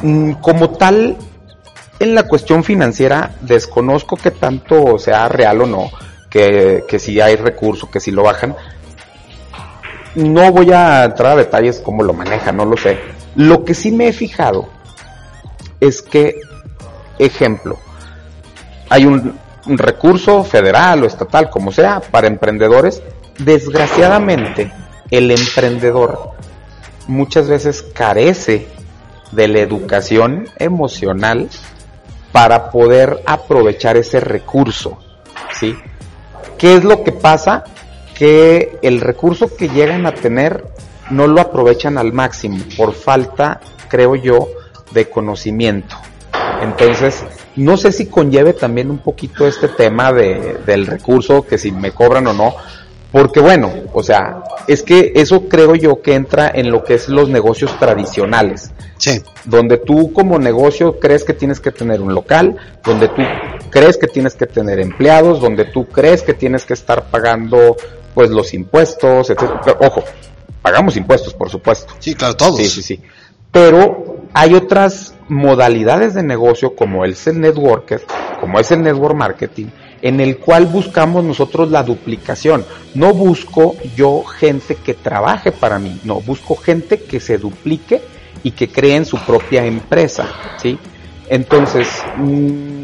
[0.03, 1.17] Mm, Como tal,
[1.99, 5.91] en la cuestión financiera, desconozco que tanto sea real o no,
[6.87, 8.55] que, si hay recurso, que si lo bajan,
[10.15, 12.99] no voy a entrar a detalles cómo lo manejan, no lo sé.
[13.35, 14.69] Lo que sí me he fijado
[15.81, 16.41] es que,
[17.19, 17.79] ejemplo,
[18.89, 23.03] hay un, un recurso federal o estatal, como sea, para emprendedores.
[23.39, 24.73] Desgraciadamente,
[25.11, 26.33] el emprendedor
[27.07, 28.69] muchas veces carece
[29.33, 31.49] de la educación emocional
[32.33, 34.99] para poder aprovechar ese recurso,
[35.59, 35.77] ¿sí?
[36.59, 37.65] ¿Qué es lo que pasa?
[38.15, 40.65] Que el recurso que llegan a tener
[41.11, 44.49] no lo aprovechan al máximo por falta, creo yo,
[44.93, 45.97] de conocimiento.
[46.63, 47.25] Entonces,
[47.57, 51.93] no sé si conlleve también un poquito este tema de, del recurso, que si me
[51.93, 52.55] cobran o no,
[53.17, 57.09] porque bueno, o sea, es que eso creo yo que entra en lo que es
[57.09, 59.23] los negocios tradicionales Sí.
[59.47, 63.23] donde tú como negocio crees que tienes que tener un local, donde tú
[63.71, 67.77] crees que tienes que tener empleados, donde tú crees que tienes que estar pagando
[68.13, 69.63] pues los impuestos, etcétera.
[69.65, 70.05] Pero, Ojo,
[70.61, 71.95] pagamos impuestos, por supuesto.
[71.99, 72.59] Sí, claro, todos.
[72.59, 73.03] Sí, sí, sí.
[73.51, 78.03] Pero hay otras modalidades de negocio como es el networker,
[78.41, 79.69] como es el network marketing,
[80.03, 82.65] en el cual buscamos nosotros la duplicación.
[82.95, 88.03] No busco yo gente que trabaje para mí, no, busco gente que se duplique
[88.43, 90.29] y que creen su propia empresa,
[90.61, 90.79] ¿sí?
[91.29, 92.83] Entonces, mm,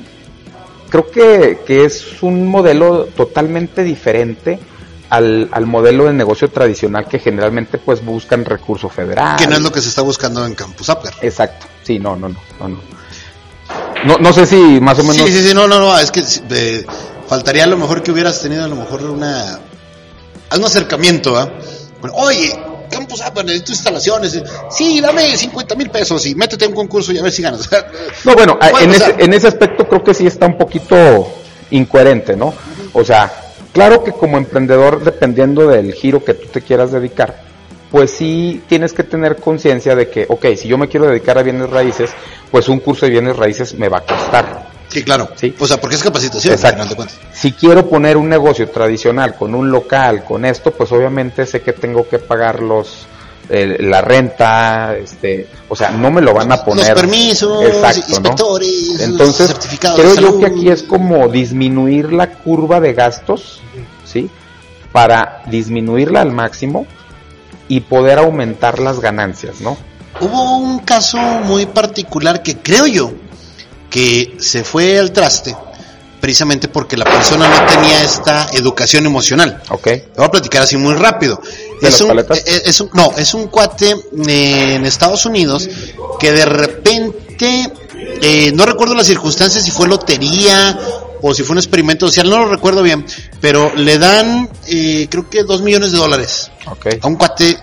[0.89, 4.59] creo que, que es un modelo totalmente diferente
[5.11, 9.37] al, al modelo de negocio tradicional que generalmente pues buscan recurso federal.
[9.37, 11.15] Que no es lo que se está buscando en Campus Apgar.
[11.21, 13.02] Exacto, sí, no, no, no, no, no.
[14.05, 15.27] No, no sé si más o menos...
[15.27, 16.85] Sí, sí, sí, no, no, no, es que eh,
[17.29, 19.61] faltaría a lo mejor que hubieras tenido a lo mejor una
[20.57, 21.51] un acercamiento, ¿ah?
[22.01, 22.53] Bueno, Oye,
[22.91, 24.43] Campus Apgar, necesito instalaciones.
[24.71, 27.69] Sí, dame 50 mil pesos y métete a un concurso y a ver si ganas.
[28.25, 31.33] No, bueno, en ese, en ese aspecto creo que sí está un poquito
[31.71, 32.55] incoherente, ¿no?
[32.93, 33.33] O sea,
[33.73, 37.52] claro que como emprendedor, dependiendo del giro que tú te quieras dedicar,
[37.93, 41.43] pues sí tienes que tener conciencia de que, ok, si yo me quiero dedicar a
[41.43, 42.11] bienes raíces,
[42.51, 44.73] pues un curso de bienes raíces me va a costar.
[44.89, 45.29] Sí, claro.
[45.37, 45.55] Sí.
[45.59, 46.87] O sea, porque es capacitación, Exacto.
[46.87, 47.19] de cuentas.
[47.33, 51.75] Si quiero poner un negocio tradicional con un local, con esto, pues obviamente sé que
[51.75, 53.07] tengo que pagar los
[53.51, 56.93] eh, la renta, este, o sea, no me lo van a poner.
[56.93, 58.17] Los permisos, Exacto, ¿no?
[58.17, 63.61] inspectores, Entonces, certificados creo yo que aquí es como disminuir la curva de gastos,
[64.07, 64.31] ¿sí?
[64.93, 66.87] Para disminuirla al máximo
[67.69, 69.77] y poder aumentar las ganancias, ¿no?
[70.21, 73.13] Hubo un caso muy particular que creo yo
[73.91, 75.57] que se fue al traste
[76.21, 79.61] precisamente porque la persona no tenía esta educación emocional.
[79.71, 79.83] ¿Ok?
[79.83, 81.41] Te voy a platicar así muy rápido.
[81.81, 82.39] ¿De Es las un, paletas?
[82.47, 83.97] eh, es un- no, es un cuate
[84.29, 85.69] eh, en Estados Unidos
[86.21, 87.73] que de repente,
[88.21, 90.79] eh, no recuerdo las circunstancias, si fue lotería
[91.23, 93.07] o si fue un experimento social, no lo recuerdo bien,
[93.41, 96.87] pero le dan, eh, creo que dos millones de dólares Ok.
[97.01, 97.57] a un cuate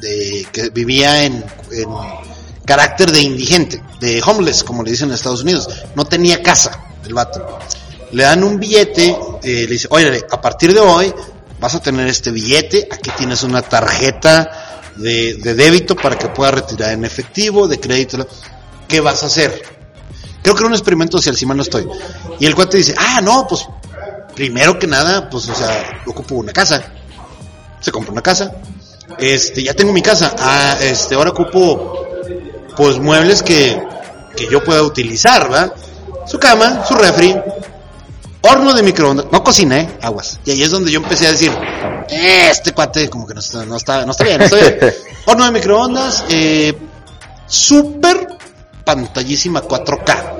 [0.00, 1.88] de, que vivía en, en
[2.64, 5.68] carácter de indigente, de homeless, como le dicen en Estados Unidos.
[5.94, 7.58] No tenía casa, el vato.
[8.12, 9.10] Le dan un billete,
[9.42, 11.12] eh, le dice, oye, a partir de hoy
[11.60, 16.54] vas a tener este billete, aquí tienes una tarjeta de, de débito para que puedas
[16.54, 18.26] retirar en efectivo, de crédito.
[18.86, 19.73] ¿Qué vas a hacer?
[20.44, 21.88] Creo que era un experimento social, si mal no estoy.
[22.38, 23.66] Y el cuate dice, ah, no, pues
[24.34, 26.84] primero que nada, pues, o sea, ocupo una casa.
[27.80, 28.52] Se compra una casa.
[29.18, 30.34] Este, ya tengo mi casa.
[30.38, 32.06] Ah, este, ahora ocupo,
[32.76, 33.82] pues, muebles que,
[34.36, 35.72] que yo pueda utilizar, ¿verdad?
[36.26, 37.34] Su cama, su refri,
[38.42, 39.98] horno de microondas, no cocina, ¿eh?
[40.02, 40.40] Aguas.
[40.44, 41.52] Y ahí es donde yo empecé a decir,
[42.10, 44.78] "Eh, este cuate como que no está, no está, no está bien, no está bien.
[45.24, 46.76] horno de microondas, eh,
[47.46, 48.28] super
[48.84, 50.33] pantallísima 4K.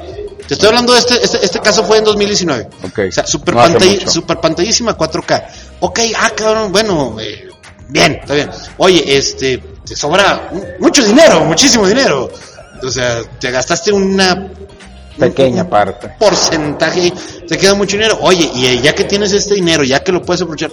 [0.49, 2.69] Te estoy hablando de este, este, este caso fue en 2019.
[2.85, 2.99] Ok.
[3.09, 5.45] O sea, super, No pantall- super pantallísima 4K.
[5.81, 7.49] Ok, ah, cabrón, bueno, eh,
[7.89, 8.51] bien, está bien.
[8.77, 12.31] Oye, este, te sobra mucho dinero, muchísimo dinero.
[12.83, 14.51] O sea, te gastaste una
[15.19, 16.11] pequeña un parte.
[16.19, 17.13] Porcentaje,
[17.49, 18.19] te queda mucho dinero.
[18.21, 20.71] Oye, y ya que tienes este dinero, ya que lo puedes aprovechar,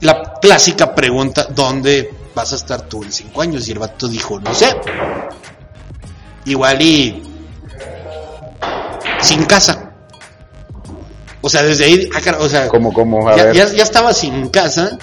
[0.00, 3.68] la clásica pregunta, ¿dónde vas a estar tú en cinco años?
[3.68, 4.74] Y el vato dijo, no sé.
[6.46, 7.22] Igual y
[9.24, 9.92] sin casa.
[11.40, 14.96] O sea, desde ahí, ah, o sea, como, como, ya, ya, ya, estaba sin casa,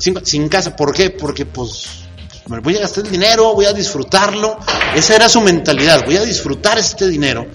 [0.00, 1.10] sin, sin casa, ¿por qué?
[1.10, 2.04] Porque pues
[2.48, 4.58] me voy a gastar el dinero, voy a disfrutarlo.
[4.94, 7.46] Esa era su mentalidad, voy a disfrutar este dinero.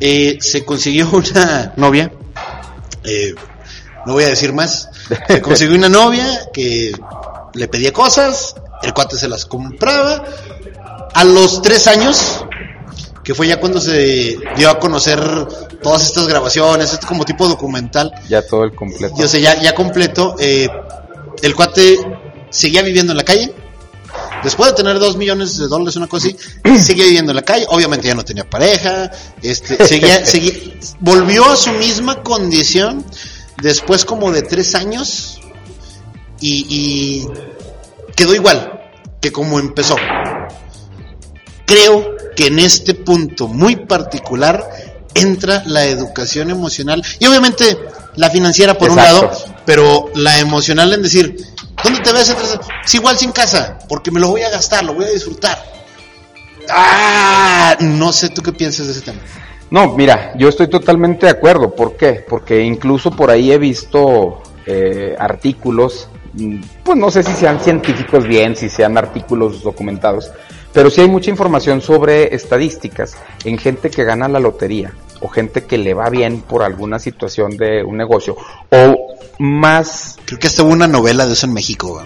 [0.00, 2.10] Eh, se consiguió una novia,
[3.04, 3.34] eh,
[4.06, 4.88] no voy a decir más,
[5.28, 6.92] se consiguió una novia que
[7.54, 10.24] le pedía cosas, el cuate se las compraba.
[11.14, 12.44] A los tres años,
[13.24, 15.20] que fue ya cuando se dio a conocer
[15.80, 18.12] todas estas grabaciones, este como tipo documental.
[18.28, 19.14] Ya todo el completo.
[19.16, 20.34] Yo sé, ya, ya completo.
[20.38, 20.68] Eh,
[21.42, 21.98] el cuate
[22.50, 23.52] seguía viviendo en la calle.
[24.42, 27.64] Después de tener dos millones de dólares, una cosa así, seguía viviendo en la calle.
[27.68, 29.10] Obviamente ya no tenía pareja.
[29.40, 30.54] Este, seguía, seguía,
[30.98, 33.04] volvió a su misma condición
[33.62, 35.40] después como de tres años
[36.40, 37.28] y, y
[38.16, 38.80] quedó igual
[39.20, 39.94] que como empezó.
[41.64, 44.68] Creo que en este punto muy particular
[45.14, 47.78] entra la educación emocional y obviamente
[48.16, 49.20] la financiera por Exacto.
[49.20, 51.36] un lado, pero la emocional en decir,
[51.84, 52.34] ¿dónde te ves?
[52.84, 55.62] Es igual sin casa, porque me lo voy a gastar, lo voy a disfrutar.
[56.68, 59.20] Ah, no sé tú qué piensas de ese tema.
[59.70, 61.74] No, mira, yo estoy totalmente de acuerdo.
[61.76, 62.24] ¿Por qué?
[62.28, 66.08] Porque incluso por ahí he visto eh, artículos,
[66.82, 70.30] pues no sé si sean científicos bien, si sean artículos documentados,
[70.72, 75.64] pero sí hay mucha información sobre estadísticas en gente que gana la lotería o gente
[75.64, 78.36] que le va bien por alguna situación de un negocio
[78.70, 82.02] o más Creo que hasta hubo una novela de eso en México.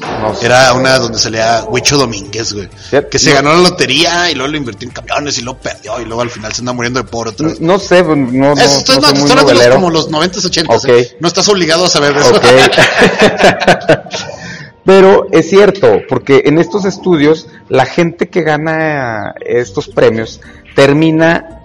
[0.00, 2.68] No sé, Era una donde salía Huicho Domínguez, güey.
[3.10, 3.36] Que se no.
[3.36, 6.30] ganó la lotería y luego lo invirtió en camiones y lo perdió y luego al
[6.30, 7.60] final se anda muriendo de pobre otra vez.
[7.60, 9.90] no sé, no, no, no Eso, esto es soy más, muy estoy hablando de como
[9.90, 10.76] los 90s, 80s.
[10.76, 10.88] Ok.
[10.88, 11.16] ¿eh?
[11.20, 12.34] No estás obligado a saber eso.
[12.34, 12.44] Ok.
[14.84, 20.40] Pero es cierto, porque en estos estudios la gente que gana estos premios
[20.74, 21.58] termina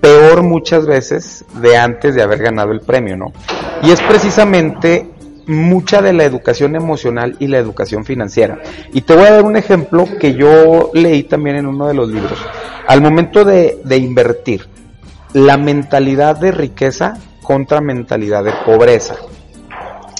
[0.00, 3.32] peor muchas veces de antes de haber ganado el premio, ¿no?
[3.82, 5.13] Y es precisamente
[5.46, 8.58] mucha de la educación emocional y la educación financiera.
[8.92, 12.08] Y te voy a dar un ejemplo que yo leí también en uno de los
[12.08, 12.38] libros.
[12.86, 14.68] Al momento de, de invertir,
[15.32, 19.16] la mentalidad de riqueza contra mentalidad de pobreza.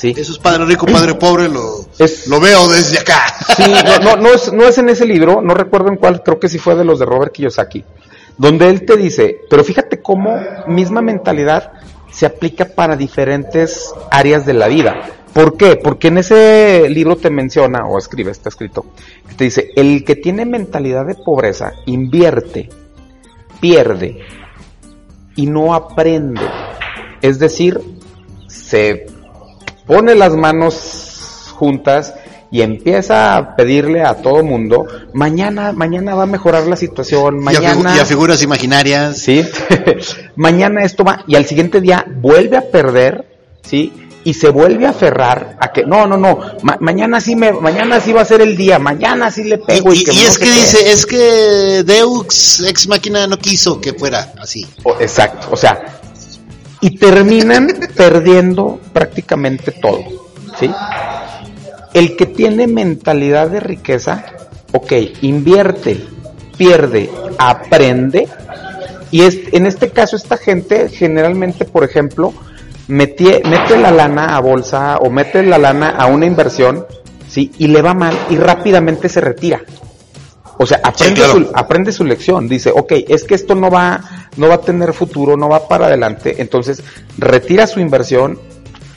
[0.01, 0.13] ¿Sí?
[0.17, 3.23] Eso es padre rico, padre pobre, lo, Es- lo veo desde acá.
[3.57, 6.39] Sí, no, no, no es, no es en ese libro, no recuerdo en cuál, creo
[6.41, 7.85] que sí fue de los de Robert Kiyosaki,
[8.37, 11.73] donde él te dice, pero fíjate cómo misma mentalidad
[12.15, 15.11] se aplica para diferentes áreas de la vida.
[15.33, 15.75] ¿Por qué?
[15.75, 18.87] Porque en ese libro te menciona, o escribe, está escrito,
[19.37, 22.69] te dice, el que tiene mentalidad de pobreza invierte,
[23.61, 24.21] pierde
[25.35, 26.43] y no aprende.
[27.21, 27.81] Es decir,
[28.47, 29.07] se
[29.87, 32.15] pone las manos juntas
[32.55, 37.49] y empieza a pedirle a todo mundo, mañana, mañana va a mejorar la situación, Y
[37.57, 39.19] a, figu- mañana, y a figuras imaginarias.
[39.19, 39.45] sí,
[40.37, 43.25] mañana esto va, y al siguiente día vuelve a perder,
[43.63, 43.93] sí,
[44.23, 47.99] y se vuelve a aferrar a que, no, no, no, ma- mañana sí me, mañana
[48.01, 50.23] sí va a ser el día, mañana sí le pego y, y- que y no
[50.29, 54.65] es que dice, es que Deux ex máquina no quiso que fuera así.
[55.01, 55.99] Exacto, o sea,
[56.81, 60.05] y terminan perdiendo prácticamente todo,
[60.61, 60.71] ¿sí?
[61.95, 64.27] El que tiene mentalidad de riqueza,
[64.73, 64.93] ok,
[65.23, 66.05] invierte,
[66.59, 68.29] pierde, aprende,
[69.11, 72.35] y es, en este caso esta gente generalmente, por ejemplo,
[72.89, 76.85] metie- mete la lana a bolsa o mete la lana a una inversión,
[77.29, 77.53] ¿sí?
[77.59, 79.63] Y le va mal y rápidamente se retira.
[80.59, 81.33] O sea, aprende, claro.
[81.33, 82.49] su, aprende su lección.
[82.49, 85.87] Dice, ok, es que esto no va, no va a tener futuro, no va para
[85.87, 86.37] adelante.
[86.39, 86.83] Entonces,
[87.19, 88.39] retira su inversión,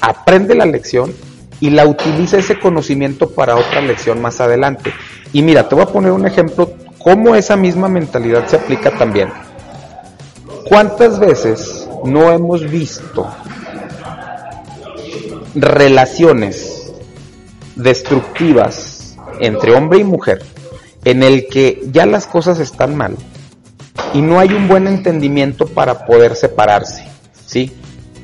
[0.02, 1.14] aprende la lección
[1.60, 4.94] y la utiliza ese conocimiento para otra lección más adelante.
[5.34, 9.30] Y mira, te voy a poner un ejemplo cómo esa misma mentalidad se aplica también.
[10.66, 13.28] ¿Cuántas veces no hemos visto
[15.56, 16.92] relaciones
[17.76, 20.44] destructivas entre hombre y mujer
[21.06, 23.16] en el que ya las cosas están mal
[24.14, 27.06] y no hay un buen entendimiento para poder separarse,
[27.46, 27.72] ¿sí?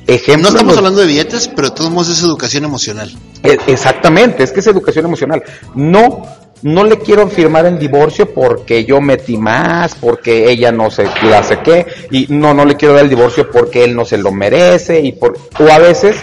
[0.06, 3.10] Ejemplo No estamos hablando de billetes, pero de todos modos es educación emocional.
[3.42, 5.42] e- Exactamente, es que es educación emocional.
[5.74, 6.22] No,
[6.62, 11.42] no le quiero firmar el divorcio porque yo metí más, porque ella no se la
[11.42, 14.30] sé qué, y no, no le quiero dar el divorcio porque él no se lo
[14.32, 16.16] merece, y por, o a veces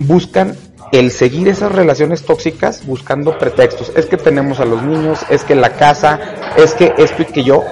[0.00, 0.56] buscan
[0.92, 3.90] el seguir esas relaciones tóxicas buscando pretextos.
[3.96, 6.20] Es que tenemos a los niños, es que la casa,
[6.56, 7.62] es que esto y que yo.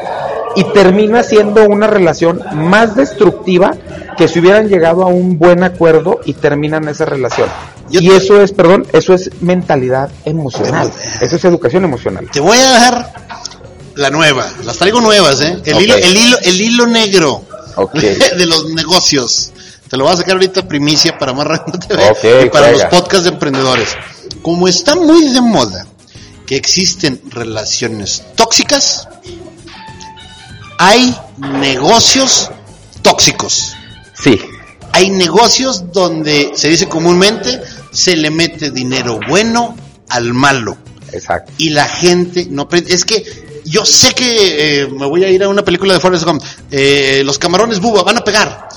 [0.56, 3.74] Y termina siendo una relación más destructiva
[4.16, 7.48] que si hubieran llegado a un buen acuerdo y terminan esa relación.
[7.90, 10.90] Yo y eso es, perdón, eso es mentalidad emocional.
[11.20, 12.28] Eso es educación emocional.
[12.32, 13.12] Te voy a dejar
[13.96, 14.46] la nueva.
[14.64, 15.58] Las traigo nuevas, ¿eh?
[15.64, 15.80] El, Ok.
[15.82, 17.42] hilo, el, hilo, el hilo negro
[17.76, 17.94] Ok.
[18.36, 19.50] de los negocios.
[19.88, 22.84] Te lo voy a sacar ahorita primicia para más Rango TV Ok, y para juega.
[22.90, 23.88] los podcasts de emprendedores.
[24.40, 25.86] Como está muy de moda
[26.46, 29.06] que existen relaciones tóxicas,
[30.84, 32.50] hay negocios
[33.02, 33.74] tóxicos.
[34.14, 34.38] Sí,
[34.92, 37.60] Hay negocios donde se dice comúnmente
[37.92, 39.76] se le mete dinero bueno
[40.08, 40.76] al malo
[41.12, 41.52] exacto.
[41.58, 42.92] y la gente no aprende.
[42.94, 43.24] Es que
[43.64, 46.42] yo sé que eh, me voy a ir a una película de Forrest Gump.
[46.70, 48.68] Eh, los camarones buba van a pegar.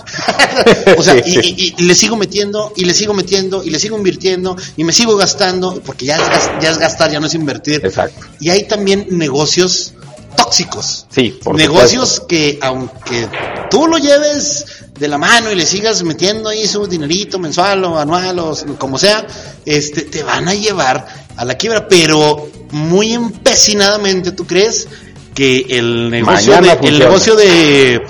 [0.97, 3.97] o sea, y, y- y le sigo metiendo, y le sigo metiendo, y le sigo
[3.97, 7.81] invirtiendo, y me sigo gastando, porque ya es, ya es gastar, ya no es invertir.
[7.83, 8.25] Exacto.
[8.39, 9.94] Y hay también negocios
[10.35, 11.05] tóxicos.
[11.09, 13.27] Sí, por negocios que aunque
[13.69, 14.65] tú lo lleves
[14.97, 18.97] de la mano y le sigas metiendo ahí su dinerito mensual o anual o como
[18.97, 19.25] sea,
[19.65, 21.05] este te van a llevar
[21.35, 24.87] a la quiebra, pero muy empecinadamente tú crees
[25.33, 28.01] que el negocio de, el negocio de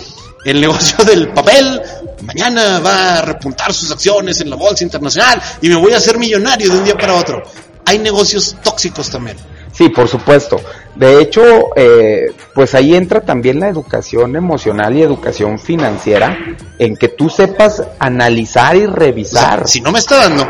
[0.46, 1.82] el negocio del papel
[2.22, 6.18] mañana va a repuntar sus acciones en la bolsa internacional y me voy a hacer
[6.18, 7.44] millonario de un día para otro.
[7.86, 9.38] Hay negocios tóxicos también.
[9.76, 10.58] Sí, por supuesto.
[10.96, 11.42] De hecho,
[11.76, 16.38] eh, pues ahí entra también la educación emocional y educación financiera,
[16.80, 19.68] en que tú sepas analizar y O sea, revisar.
[19.68, 20.48] si no me está dando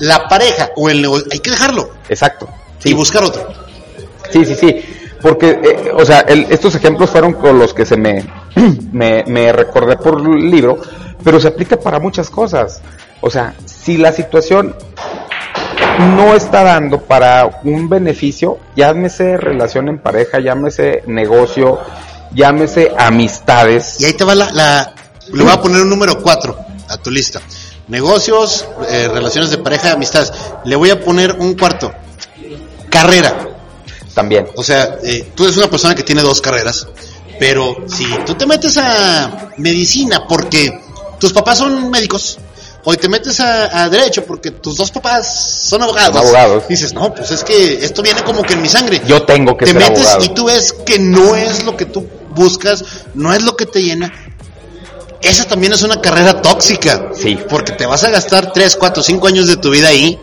[0.00, 2.46] la pareja o el negocio, hay que dejarlo Exacto.
[2.78, 3.48] Sí, y buscar otro.
[4.30, 4.82] sí, sí, sí.
[5.22, 8.22] Porque, eh, o sea, el- estos ejemplos fueron con los que se me,
[8.92, 10.78] me, me recordé por el libro,
[11.24, 12.82] pero se aplica para muchas cosas.
[13.22, 14.76] O sea, si la situación
[15.98, 21.78] no está dando para un beneficio, llámese relación en pareja, llámese negocio,
[22.32, 24.00] llámese amistades.
[24.00, 24.94] Y ahí te va la, la-
[25.32, 26.56] le voy a poner un número 4
[26.88, 27.40] a tu lista.
[27.88, 30.32] Negocios, eh, relaciones de pareja, amistades.
[30.64, 31.92] Le voy a poner un cuarto.
[32.90, 33.34] Carrera.
[34.14, 34.48] También.
[34.56, 36.86] O sea, eh, tú eres una persona que tiene dos carreras,
[37.38, 40.80] pero si tú te metes a medicina porque
[41.20, 42.38] tus papás son médicos,
[42.88, 46.68] o te metes a, a derecho porque tus dos papás son abogados, Son abogados.
[46.68, 49.02] dices, no, pues es que esto viene como que en mi sangre.
[49.06, 50.24] Yo tengo que te ser metes abogado.
[50.24, 52.84] y tú ves que no es lo que tú buscas,
[53.14, 54.12] no es lo que te llena.
[55.20, 57.10] Esa también es una carrera tóxica.
[57.20, 57.36] Sí.
[57.48, 60.20] Porque te vas a gastar 3, 4, 5 años de tu vida ahí.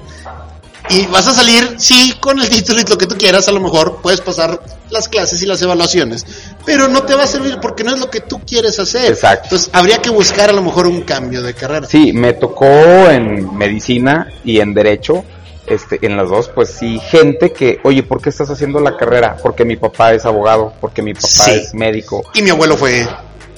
[0.89, 3.61] Y vas a salir, sí, con el título y lo que tú quieras, a lo
[3.61, 6.25] mejor puedes pasar las clases y las evaluaciones,
[6.65, 9.09] pero no te va a servir porque no es lo que tú quieres hacer.
[9.11, 9.45] Exacto.
[9.45, 11.87] Entonces, habría que buscar a lo mejor un cambio de carrera.
[11.87, 15.23] Sí, me tocó en medicina y en derecho,
[15.65, 19.37] este, en las dos, pues sí, gente que, oye, ¿por qué estás haciendo la carrera?
[19.41, 21.51] Porque mi papá es abogado, porque mi papá Sí.
[21.51, 23.07] es médico, Y mi abuelo fue,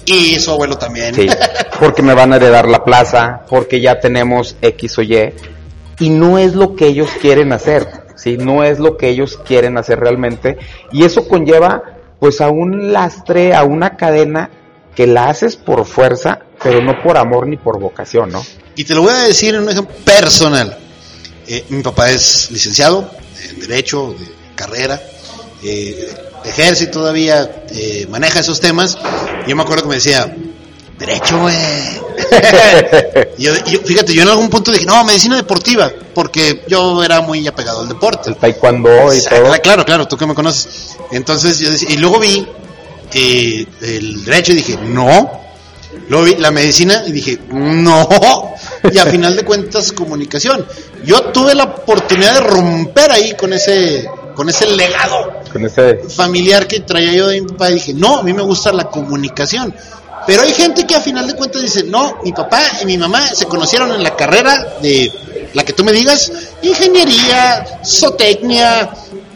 [0.06, 1.16] y su abuelo también.
[1.16, 1.28] sí,
[1.80, 5.34] porque me van a heredar la plaza, porque ya tenemos X o Y,
[6.00, 9.78] y no es lo que ellos quieren hacer, sí, no es lo que ellos quieren
[9.78, 10.58] hacer realmente,
[10.92, 11.84] y eso conlleva,
[12.20, 14.50] pues, a un lastre, a una cadena
[14.96, 18.44] que la haces por fuerza, pero no por amor ni por vocación, ¿no?
[18.76, 20.78] Y te lo voy a decir en un ejemplo personal.
[21.48, 23.10] Eh, mi papá es licenciado
[23.50, 24.26] en Derecho, de
[24.56, 25.02] carrera,
[25.64, 26.14] eh,
[26.46, 28.98] ejerce todavía eh, maneja esos temas.
[29.48, 30.36] Yo me acuerdo que me decía,
[30.98, 31.56] Derecho, güey.
[33.38, 37.22] Y yo, yo- fíjate, yo en algún punto dije, no, medicina deportiva, porque yo era
[37.22, 38.30] muy apegado al deporte.
[38.30, 39.52] El taekwondo y todo.
[39.62, 40.96] Claro, claro, tú que me conoces.
[41.12, 42.48] Entonces yo decía, y luego vi
[43.14, 45.44] eh, el derecho y dije, no.
[46.10, 48.08] Luego vi la medicina y dije, no.
[48.92, 50.66] Y a final de cuentas, comunicación.
[51.04, 56.68] Yo tuve la oportunidad de romper ahí con ese, con ese legado Con ese familiar
[56.68, 59.74] que traía yo de mi papá y dije, no, a mí me gusta la comunicación.
[60.28, 63.28] Pero hay gente que a final de cuentas dice, no, mi papá y mi mamá
[63.28, 65.12] se conocieron en la carrera de
[65.54, 68.90] la que tú me digas, ingeniería, zootecnia,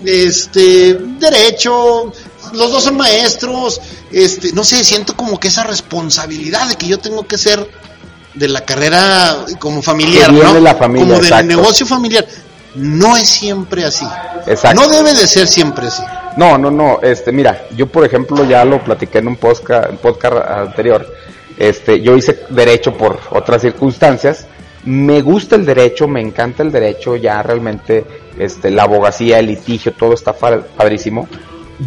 [0.04, 2.12] este, derecho,
[2.54, 3.80] los dos son maestros,
[4.12, 7.70] este, no sé, siento como que esa responsabilidad de que yo tengo que ser
[8.34, 10.54] de la carrera como familiar, ¿no?
[10.54, 11.48] de la familia, como del exacto.
[11.48, 12.26] negocio familiar.
[12.76, 14.05] No es siempre así.
[14.45, 14.82] Exacto.
[14.82, 16.03] No debe de ser siempre así.
[16.38, 20.38] No, no, no, este, mira, yo por ejemplo ya lo platiqué en un podcast, podcast
[20.49, 21.05] anterior,
[21.57, 24.47] este, yo hice derecho por otras circunstancias,
[24.86, 28.05] me gusta el derecho, me encanta el derecho, ya realmente,
[28.38, 31.28] este, la abogacía, el litigio, todo está padrísimo.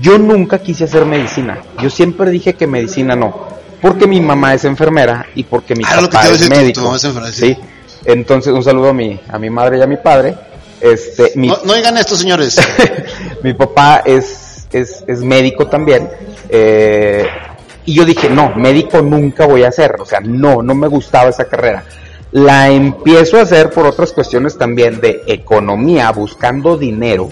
[0.01, 3.47] Yo nunca quise hacer medicina, yo siempre dije que medicina no,
[3.81, 7.57] porque mi mamá es enfermera y porque mi Ah, lo que te es médico, sí.
[8.05, 10.35] Entonces, un saludo a mi, a mi madre y a mi padre.
[10.83, 12.61] Este, mi, No, no oigan esto, señores.
[13.43, 16.11] mi papá es, es, es médico también.
[16.49, 17.27] eh,
[17.85, 19.97] y yo dije, no, médico nunca voy a hacer.
[20.01, 21.85] O sea, no, no me gustaba esa carrera.
[22.31, 27.29] La empiezo a hacer por otras cuestiones también de economía, buscando dinero.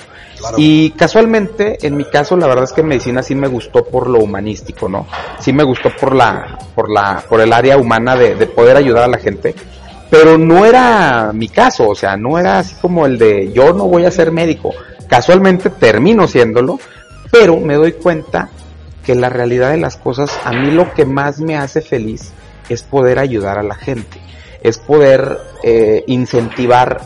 [0.56, 4.18] Y casualmente, en mi caso, la verdad es que medicina sí me gustó por lo
[4.20, 5.06] humanístico, ¿no?
[5.38, 9.04] Sí me gustó por la, por la, por el área humana de, de poder ayudar
[9.04, 9.54] a la gente.
[10.10, 13.86] Pero no era mi caso, o sea, no era así como el de yo no
[13.86, 14.74] voy a ser médico.
[15.08, 16.78] Casualmente termino siéndolo,
[17.30, 18.48] pero me doy cuenta
[19.04, 22.32] que la realidad de las cosas, a mí lo que más me hace feliz
[22.68, 24.20] es poder ayudar a la gente,
[24.62, 27.02] es poder eh, incentivar,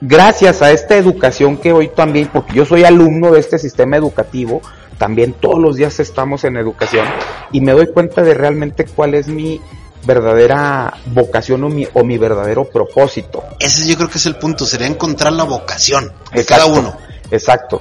[0.00, 4.60] gracias a esta educación que hoy también, porque yo soy alumno de este sistema educativo,
[4.98, 7.06] también todos los días estamos en educación
[7.50, 9.60] y me doy cuenta de realmente cuál es mi
[10.04, 13.42] verdadera vocación o mi, o mi verdadero propósito.
[13.58, 16.96] Ese yo creo que es el punto, sería encontrar la vocación de Exacto, cada uno.
[17.30, 17.80] Exacto.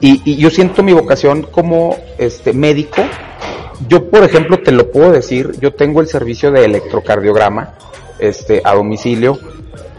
[0.00, 3.02] Y, y yo siento mi vocación como este médico.
[3.88, 7.74] Yo, por ejemplo, te lo puedo decir, yo tengo el servicio de electrocardiograma
[8.18, 9.38] este, a domicilio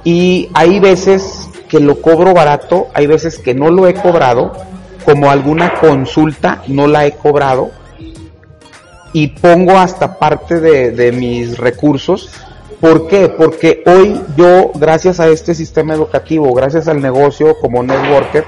[0.04, 4.54] y hay veces que lo cobro barato, hay veces que no lo he cobrado,
[5.04, 7.72] como alguna consulta no la he cobrado
[9.16, 12.30] y pongo hasta parte de, de mis recursos.
[12.82, 13.30] ¿Por qué?
[13.30, 18.44] Porque hoy yo, gracias a este sistema educativo, gracias al negocio como networker,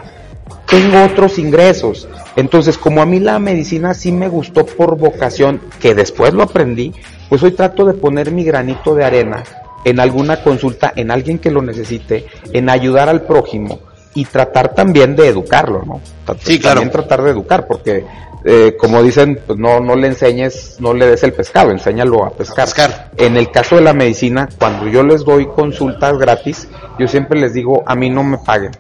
[0.68, 2.10] tengo otros ingresos.
[2.36, 6.94] Entonces, como a mí la medicina sí me gustó por vocación, que después lo aprendí,
[7.30, 9.46] pues hoy trato de poner mi granito de arena
[9.86, 13.80] en alguna consulta, en alguien que lo necesite, en ayudar al prójimo
[14.14, 16.02] y tratar también de educarlo, ¿no?
[16.40, 16.82] Sí, claro.
[16.82, 18.04] También tratar de educar, porque
[18.50, 22.30] eh, como dicen, pues no, no le enseñes, no le des el pescado, enséñalo a
[22.30, 22.64] pescar.
[22.64, 23.12] pescar.
[23.18, 27.54] En el caso de la medicina, cuando yo les doy consultas gratis, yo siempre les
[27.54, 28.72] digo, a mí no me paguen.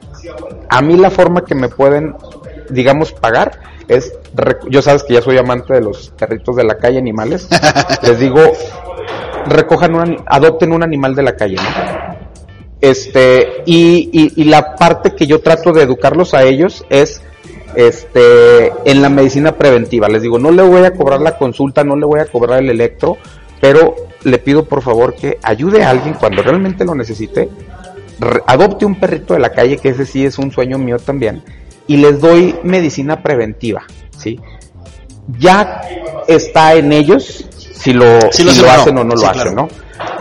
[0.69, 2.15] A mí la forma que me pueden,
[2.69, 3.59] digamos, pagar
[3.89, 4.13] es,
[4.69, 7.49] yo sabes que ya soy amante de los perritos de la calle, animales,
[8.03, 8.39] les digo,
[9.47, 12.17] recojan un, adopten un animal de la calle, ¿no?
[12.79, 17.21] Este, y, y, y la parte que yo trato de educarlos a ellos es,
[17.77, 20.09] este, en la medicina preventiva.
[20.09, 22.71] Les digo, no le voy a cobrar la consulta, no le voy a cobrar el
[22.71, 23.17] electro,
[23.61, 27.47] pero le pido por favor que ayude a alguien cuando realmente lo necesite,
[28.47, 31.43] adopte un perrito de la calle, que ese sí es un sueño mío también,
[31.85, 33.83] y les doy medicina preventiva,
[34.17, 34.39] ¿sí?
[35.37, 35.81] Ya
[36.27, 39.15] está en ellos si lo, Si si lo hacen o no.
[39.15, 39.39] Sí, lo claro.
[39.39, 39.69] hacen, ¿no?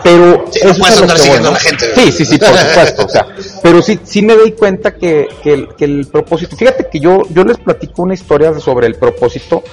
[0.03, 1.95] Pero Sí, no puedes es andar siguiendo la gente.
[1.95, 3.27] Sí, sí, sí, por supuesto, o sea,
[3.61, 7.21] pero sí, sí me doy cuenta que, que, el, que el propósito, fíjate que yo,
[7.29, 9.63] yo les platico una historia sobre el propósito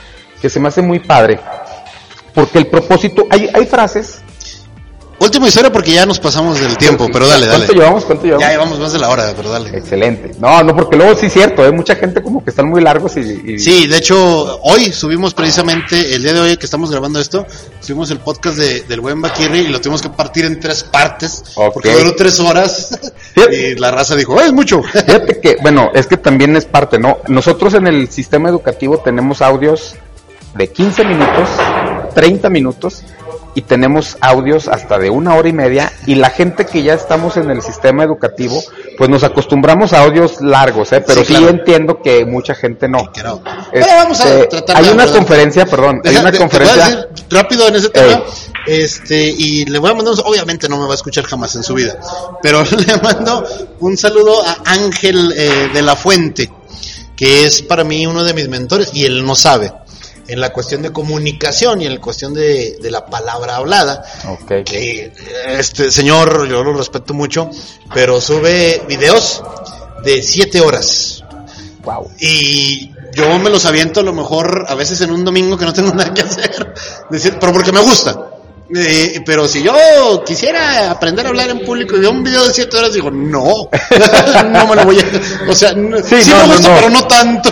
[0.40, 1.40] que se me hace muy padre,
[2.34, 4.20] porque el propósito, hay, hay frases.
[5.20, 7.58] Última historia porque ya nos pasamos del tiempo, pero dale, dale.
[7.66, 8.04] ¿Cuánto llevamos?
[8.04, 8.42] ¿Cuánto llevamos?
[8.44, 9.70] Ya llevamos más de la hora, pero dale.
[9.76, 10.32] Excelente.
[10.38, 13.16] No, no, porque luego sí es cierto, hay mucha gente como que están muy largos
[13.16, 13.20] y...
[13.54, 17.46] y- Sí, de hecho, hoy subimos precisamente, el día de hoy que estamos grabando esto,
[17.80, 21.42] subimos el podcast de, del buen Baquirri y lo tuvimos que partir en tres partes,
[21.54, 21.74] Ok.
[21.74, 22.98] porque duró tres horas,
[23.52, 24.82] y la raza dijo, "Eh, es mucho.
[24.82, 27.18] Fíjate que, bueno, es que también es parte, ¿no?
[27.28, 29.94] Nosotros en el sistema educativo tenemos audios
[30.54, 31.48] de 15 minutos,
[32.14, 33.02] 30 minutos
[33.54, 37.36] y tenemos audios hasta de una hora y media y la gente que ya estamos
[37.36, 38.60] en el sistema educativo,
[38.98, 41.02] pues nos acostumbramos a audios largos, ¿eh?
[41.06, 41.48] Pero Sí, sí, claro.
[41.50, 43.12] entiendo que mucha gente no.
[43.12, 43.42] Que no.
[43.72, 46.48] Este, Pero vamos a tratar hay una conferencia, perdón, hay una te- te voy a
[46.50, 46.84] conferencia.
[46.88, 48.22] decir rápido en ese tema.
[48.66, 51.62] Este, y le voy a mandar, un- obviamente no me va a escuchar jamás en
[51.62, 51.98] su vida,
[52.42, 53.44] pero le mando
[53.80, 56.50] un saludo a Ángel eh, de la Fuente,
[57.16, 59.72] que es para mí uno de mis mentores, y él no sabe,
[60.28, 64.04] en la cuestión de comunicación y en la cuestión de, de la palabra hablada.
[64.28, 64.64] Ok.
[64.64, 65.12] Que
[65.58, 67.50] este señor, yo lo respeto mucho,
[67.92, 69.42] pero sube videos
[70.04, 71.22] de siete horas.
[71.82, 72.10] Wow.
[72.18, 75.72] Y yo me los aviento a lo mejor a veces en un domingo que no
[75.72, 76.74] tengo nada que hacer,
[77.10, 78.30] decir, pero porque me gusta.
[78.74, 79.74] Eh, pero si yo
[80.24, 83.68] quisiera aprender a hablar en público y veo un video de 7 horas, digo, no,
[84.50, 85.50] no me lo voy a.
[85.50, 86.74] O sea, sí, Sí, no, me no, gusta, no.
[86.76, 87.50] pero no tanto.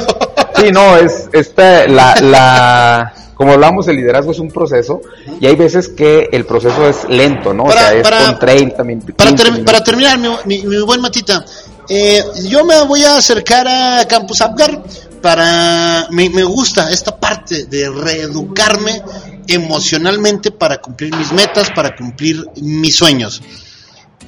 [0.57, 5.01] Sí, no, es esta, la, la, como hablamos, el liderazgo es un proceso
[5.41, 7.65] y hay veces que el proceso es lento, ¿no?
[7.65, 9.73] Para- o sea, es para- con 30 min- Para, 15 ter- minutos.
[9.73, 11.45] para terminar, mi, mi- mi buen Matita,
[11.89, 14.83] eh, yo me voy a acercar a Campus Apgar
[15.21, 16.07] para...
[16.11, 19.03] Me, me gusta esta parte de reeducarme
[19.49, 23.43] emocionalmente para cumplir mis metas, para cumplir mis sueños.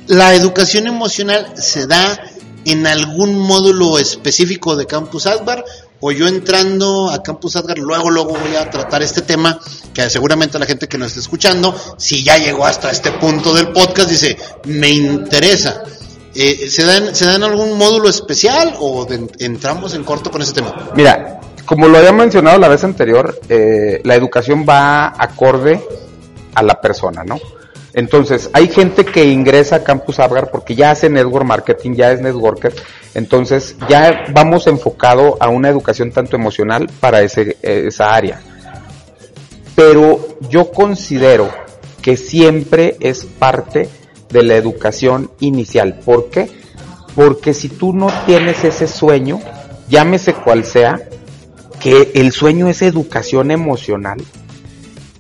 [0.07, 2.19] ¿La educación emocional se da
[2.65, 5.65] en algún módulo específico de Campus Akbar
[6.01, 9.59] o yo entrando a Campus Adgar, luego, luego voy a tratar este tema,
[9.93, 13.69] que seguramente la gente que nos está escuchando, si ya llegó hasta este punto del
[13.69, 15.83] podcast, dice, me interesa.
[16.35, 19.07] Eh, ¿se, dan, ¿Se dan algún módulo especial o
[19.39, 20.91] entramos en corto con ese tema?
[20.97, 25.81] Mira, como lo había mencionado la vez anterior, eh, la educación va acorde
[26.55, 27.39] a la persona, ¿no?
[27.95, 32.21] Entonces, hay gente que ingresa a Campus Abgar porque ya hace network marketing, ya es
[32.21, 32.75] networker,
[33.15, 38.41] entonces ya vamos enfocado a una educación tanto emocional para ese, esa área.
[39.77, 41.51] Pero yo considero
[42.03, 43.89] que siempre es parte
[44.29, 46.01] de la educación inicial.
[46.05, 46.51] ¿Por qué?
[47.15, 49.41] Porque si tú no tienes ese sueño,
[49.89, 51.01] llámese cual sea,
[51.81, 54.19] que el sueño es educación emocional,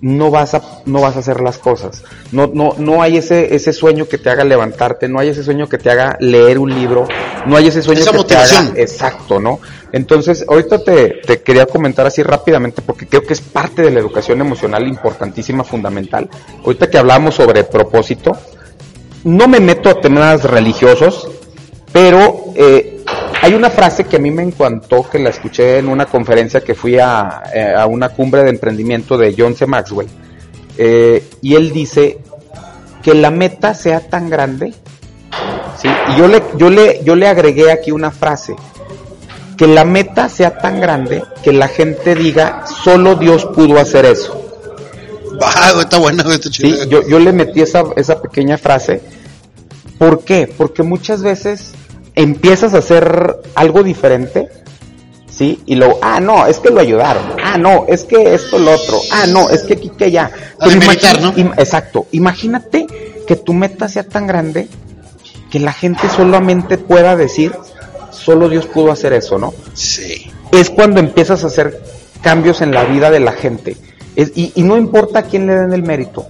[0.04, 2.04] no vas a, no vas a hacer las cosas.
[2.30, 5.66] No, no, no hay ese, ese sueño que te haga levantarte, no hay ese sueño
[5.66, 7.08] que te haga leer un libro,
[7.46, 8.66] no hay ese sueño Esa que motivación.
[8.66, 9.60] te haga, exacto, ¿no?
[9.92, 14.00] Entonces, ahorita te, te quería comentar así rápidamente porque creo que es parte de la
[14.00, 16.28] educación emocional importantísima, fundamental.
[16.62, 18.36] Ahorita que hablamos sobre propósito,
[19.24, 21.30] no me meto a temas religiosos,
[21.94, 22.93] pero eh,
[23.44, 26.74] hay una frase que a mí me encantó, que la escuché en una conferencia que
[26.74, 29.66] fui a, eh, a una cumbre de emprendimiento de John C.
[29.66, 30.08] Maxwell,
[30.78, 32.20] eh, y él dice
[33.02, 34.72] que la meta sea tan grande,
[35.78, 35.88] ¿sí?
[36.08, 38.56] y yo le, yo, le, yo le agregué aquí una frase,
[39.58, 44.40] que la meta sea tan grande que la gente diga, solo Dios pudo hacer eso.
[45.36, 46.50] Güey, está güey, está.
[46.50, 49.02] Sí, yo, yo le metí esa, esa pequeña frase.
[49.98, 50.50] ¿Por qué?
[50.56, 51.74] Porque muchas veces
[52.14, 54.48] empiezas a hacer algo diferente,
[55.30, 55.60] ¿sí?
[55.66, 57.22] Y luego, ah, no, es que lo ayudaron.
[57.42, 59.00] Ah, no, es que esto, lo otro.
[59.10, 60.30] Ah, no, es que aquí, que allá.
[60.60, 61.32] Imagi- ¿no?
[61.34, 62.06] im- exacto.
[62.12, 62.86] Imagínate
[63.26, 64.68] que tu meta sea tan grande
[65.50, 67.52] que la gente solamente pueda decir,
[68.10, 69.54] solo Dios pudo hacer eso, ¿no?
[69.74, 70.30] Sí.
[70.52, 71.80] es cuando empiezas a hacer
[72.22, 73.76] cambios en la vida de la gente.
[74.14, 76.26] Es- y, y no importa a quién le den el mérito,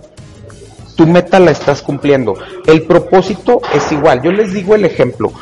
[0.96, 2.34] tu meta la estás cumpliendo.
[2.66, 4.22] El propósito es igual.
[4.22, 5.32] Yo les digo el ejemplo.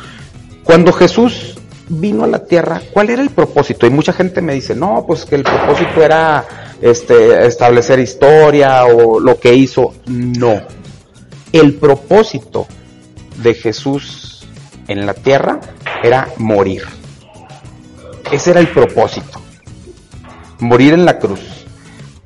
[0.63, 1.55] Cuando Jesús
[1.89, 3.85] vino a la tierra, ¿cuál era el propósito?
[3.85, 6.45] Y mucha gente me dice, no, pues que el propósito era
[6.81, 9.93] este, establecer historia o lo que hizo.
[10.07, 10.61] No.
[11.51, 12.67] El propósito
[13.41, 14.47] de Jesús
[14.87, 15.59] en la tierra
[16.03, 16.83] era morir.
[18.31, 19.41] Ese era el propósito.
[20.59, 21.62] Morir en la cruz.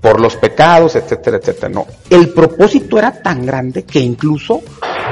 [0.02, 1.70] Por los pecados, etcétera, etcétera.
[1.70, 1.86] No.
[2.10, 4.62] El propósito era tan grande que incluso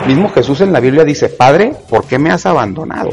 [0.07, 3.11] mismo Jesús en la Biblia dice, Padre, ¿por qué me has abandonado?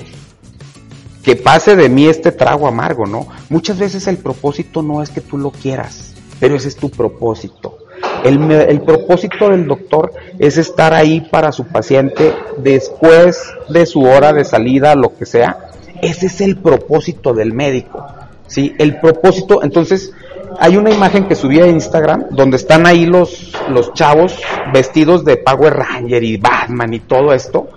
[1.22, 3.28] Que pase de mí este trago amargo, ¿no?
[3.48, 7.78] Muchas veces el propósito no es que tú lo quieras, pero ese es tu propósito.
[8.24, 14.32] El, el propósito del doctor es estar ahí para su paciente después de su hora
[14.32, 15.70] de salida, lo que sea.
[16.02, 18.04] Ese es el propósito del médico.
[18.48, 18.74] ¿sí?
[18.78, 20.12] El propósito, entonces,
[20.58, 24.40] hay una imagen que subí a Instagram donde están ahí los, los chavos
[24.72, 27.68] vestidos de Power Ranger y Batman y todo esto.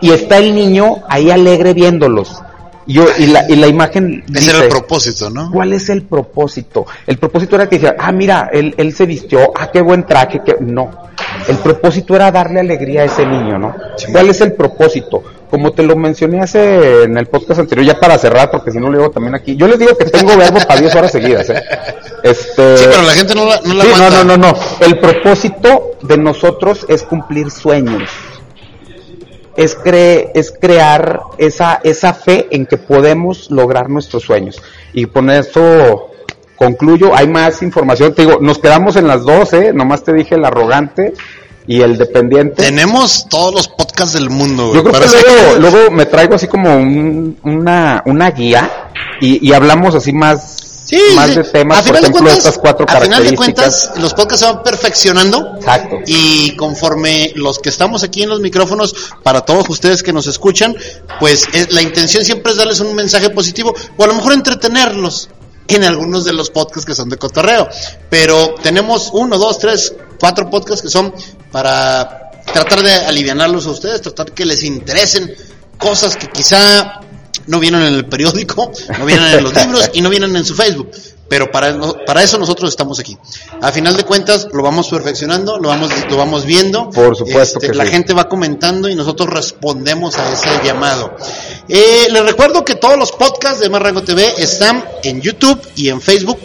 [0.00, 2.42] Y está el niño ahí alegre viéndolos.
[2.86, 5.50] Y, yo, y, la, y la imagen Ese era el propósito, ¿no?
[5.50, 6.86] ¿Cuál es el propósito?
[7.06, 10.42] El propósito era que dijera, ah, mira, él, él se vistió, ah, qué buen traje,
[10.44, 10.90] que no.
[11.48, 13.74] El propósito era darle alegría a ese niño, ¿no?
[14.12, 15.22] ¿Cuál es el propósito?
[15.50, 18.90] Como te lo mencioné hace en el podcast anterior, ya para cerrar, porque si no
[18.90, 19.54] lo digo también aquí.
[19.56, 21.62] Yo les digo que tengo verbo para 10 horas seguidas, ¿eh?
[22.22, 24.54] Este, Sí, pero la gente no la, no la Sí, no, no, no, no.
[24.80, 28.10] El propósito de nosotros es cumplir sueños.
[29.56, 34.60] Es, cre- es crear esa, esa fe en que podemos lograr nuestros sueños.
[34.92, 36.10] Y con esto
[36.56, 37.14] concluyo.
[37.14, 38.14] Hay más información.
[38.14, 39.72] Te digo, nos quedamos en las dos, ¿eh?
[39.72, 41.12] Nomás te dije el arrogante
[41.66, 42.62] y el dependiente.
[42.62, 44.76] Tenemos todos los podcasts del mundo, güey.
[44.76, 48.70] Yo creo que luego, luego me traigo así como un- una, una guía
[49.20, 50.63] y, y hablamos así más,
[50.96, 53.90] Sí, más de temas, A por final de cuentas- estas cuatro A final de cuentas,
[53.98, 55.54] los podcasts se van perfeccionando.
[55.58, 55.96] Exacto.
[56.06, 60.76] Y conforme los que estamos aquí en los micrófonos, para todos ustedes que nos escuchan,
[61.20, 65.28] pues es- la intención siempre es darles un mensaje positivo o a lo mejor entretenerlos
[65.68, 67.68] en algunos de los podcasts que son de cotorreo.
[68.10, 71.12] Pero tenemos uno, dos, tres, cuatro podcasts que son
[71.50, 75.34] para tratar de alivianarlos a ustedes, tratar que les interesen
[75.78, 77.00] cosas que quizá
[77.46, 80.54] no vienen en el periódico, no vienen en los libros y no vienen en su
[80.54, 80.90] Facebook.
[81.26, 83.16] Pero para, eso nosotros estamos aquí.
[83.62, 86.90] A final de cuentas, lo vamos perfeccionando, lo vamos, lo vamos viendo.
[86.90, 87.92] Por supuesto Este, que La sí.
[87.92, 91.16] gente va comentando y nosotros respondemos a ese llamado.
[91.68, 95.88] Eh, les recuerdo que todos los podcasts de Más Rango TV están en YouTube y
[95.88, 96.38] en Facebook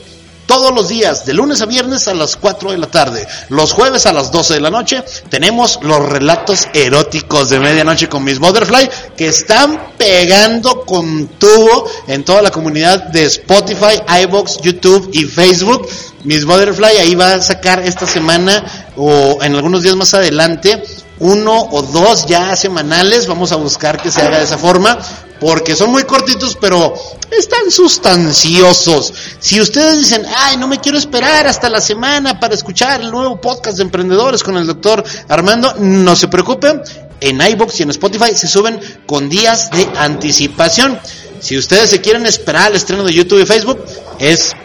[0.49, 3.27] Todos los días, de lunes a viernes a las 4 de la tarde.
[3.49, 8.23] Los jueves a las 12 de la noche tenemos los relatos eróticos de medianoche con
[8.23, 15.11] Miss Butterfly que están pegando con tubo en toda la comunidad de Spotify, iBox, YouTube
[15.13, 15.87] y Facebook.
[16.23, 20.83] Miss Butterfly ahí va a sacar esta semana o en algunos días más adelante
[21.19, 24.97] uno o dos ya semanales, vamos a buscar que se haga de esa forma,
[25.39, 26.93] porque son muy cortitos, pero
[27.37, 29.13] están sustanciosos.
[29.39, 33.39] Si ustedes dicen, ay, no me quiero esperar hasta la semana para escuchar el nuevo
[33.39, 36.81] podcast de emprendedores con el doctor Armando, no se preocupen,
[37.21, 40.99] en iBox y en Spotify se suben con días de anticipación.
[41.41, 43.83] Si ustedes se quieren esperar al estreno de YouTube y Facebook,
[44.19, 44.55] es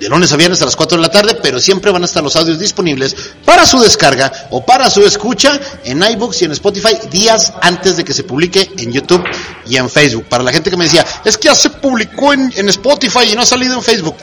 [0.00, 2.22] de lunes a viernes a las 4 de la tarde, pero siempre van a estar
[2.22, 6.96] los audios disponibles para su descarga o para su escucha en iBooks y en Spotify
[7.10, 9.24] días antes de que se publique en YouTube
[9.66, 10.26] y en Facebook.
[10.28, 13.34] Para la gente que me decía, es que ya se publicó en, en Spotify y
[13.34, 14.16] no ha salido en Facebook,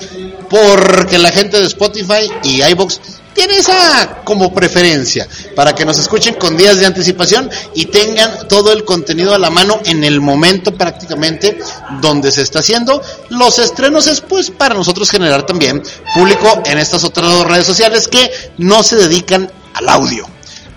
[0.50, 3.02] porque la gente de Spotify y iBooks
[3.34, 8.72] tiene esa como preferencia para que nos escuchen con días de anticipación y tengan todo
[8.72, 11.58] el contenido a la mano en el momento prácticamente
[12.02, 13.02] donde se está haciendo.
[13.30, 15.84] Los estrenos es pues para nosotros generar también
[16.14, 20.28] público en estas otras dos redes sociales que no se dedican al audio.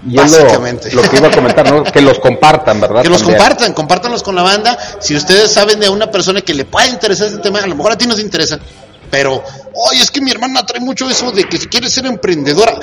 [0.03, 0.93] básicamente.
[0.93, 1.85] Lo, que iba a comentar, ¿no?
[1.85, 3.03] que los compartan, ¿verdad?
[3.03, 4.78] Que los compartan, compártanlos con la banda.
[5.01, 7.93] Si ustedes saben de una persona que le puede interesar este tema, a lo mejor
[7.93, 8.59] a ti nos interesa,
[9.11, 9.43] pero,
[9.74, 12.78] oye, es que mi hermana trae mucho eso de que si quieres ser emprendedora,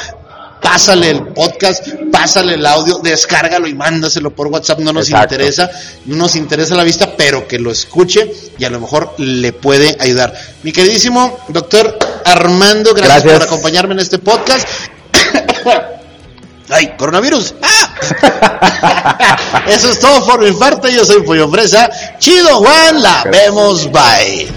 [0.63, 5.69] pásale el podcast, pásale el audio, descárgalo y mándaselo por WhatsApp, no nos interesa,
[6.05, 9.95] no nos interesa la vista, pero que lo escuche y a lo mejor le puede
[9.99, 10.33] ayudar.
[10.63, 14.67] Mi queridísimo doctor Armando, gracias, por acompañarme en este podcast.
[16.69, 17.55] ¡Ay, coronavirus!
[17.61, 19.63] ¡Ah!
[19.67, 21.89] Eso es todo por mi parte, yo soy Pollo Fresa.
[22.17, 24.47] Chido Juan, la vemos, bye.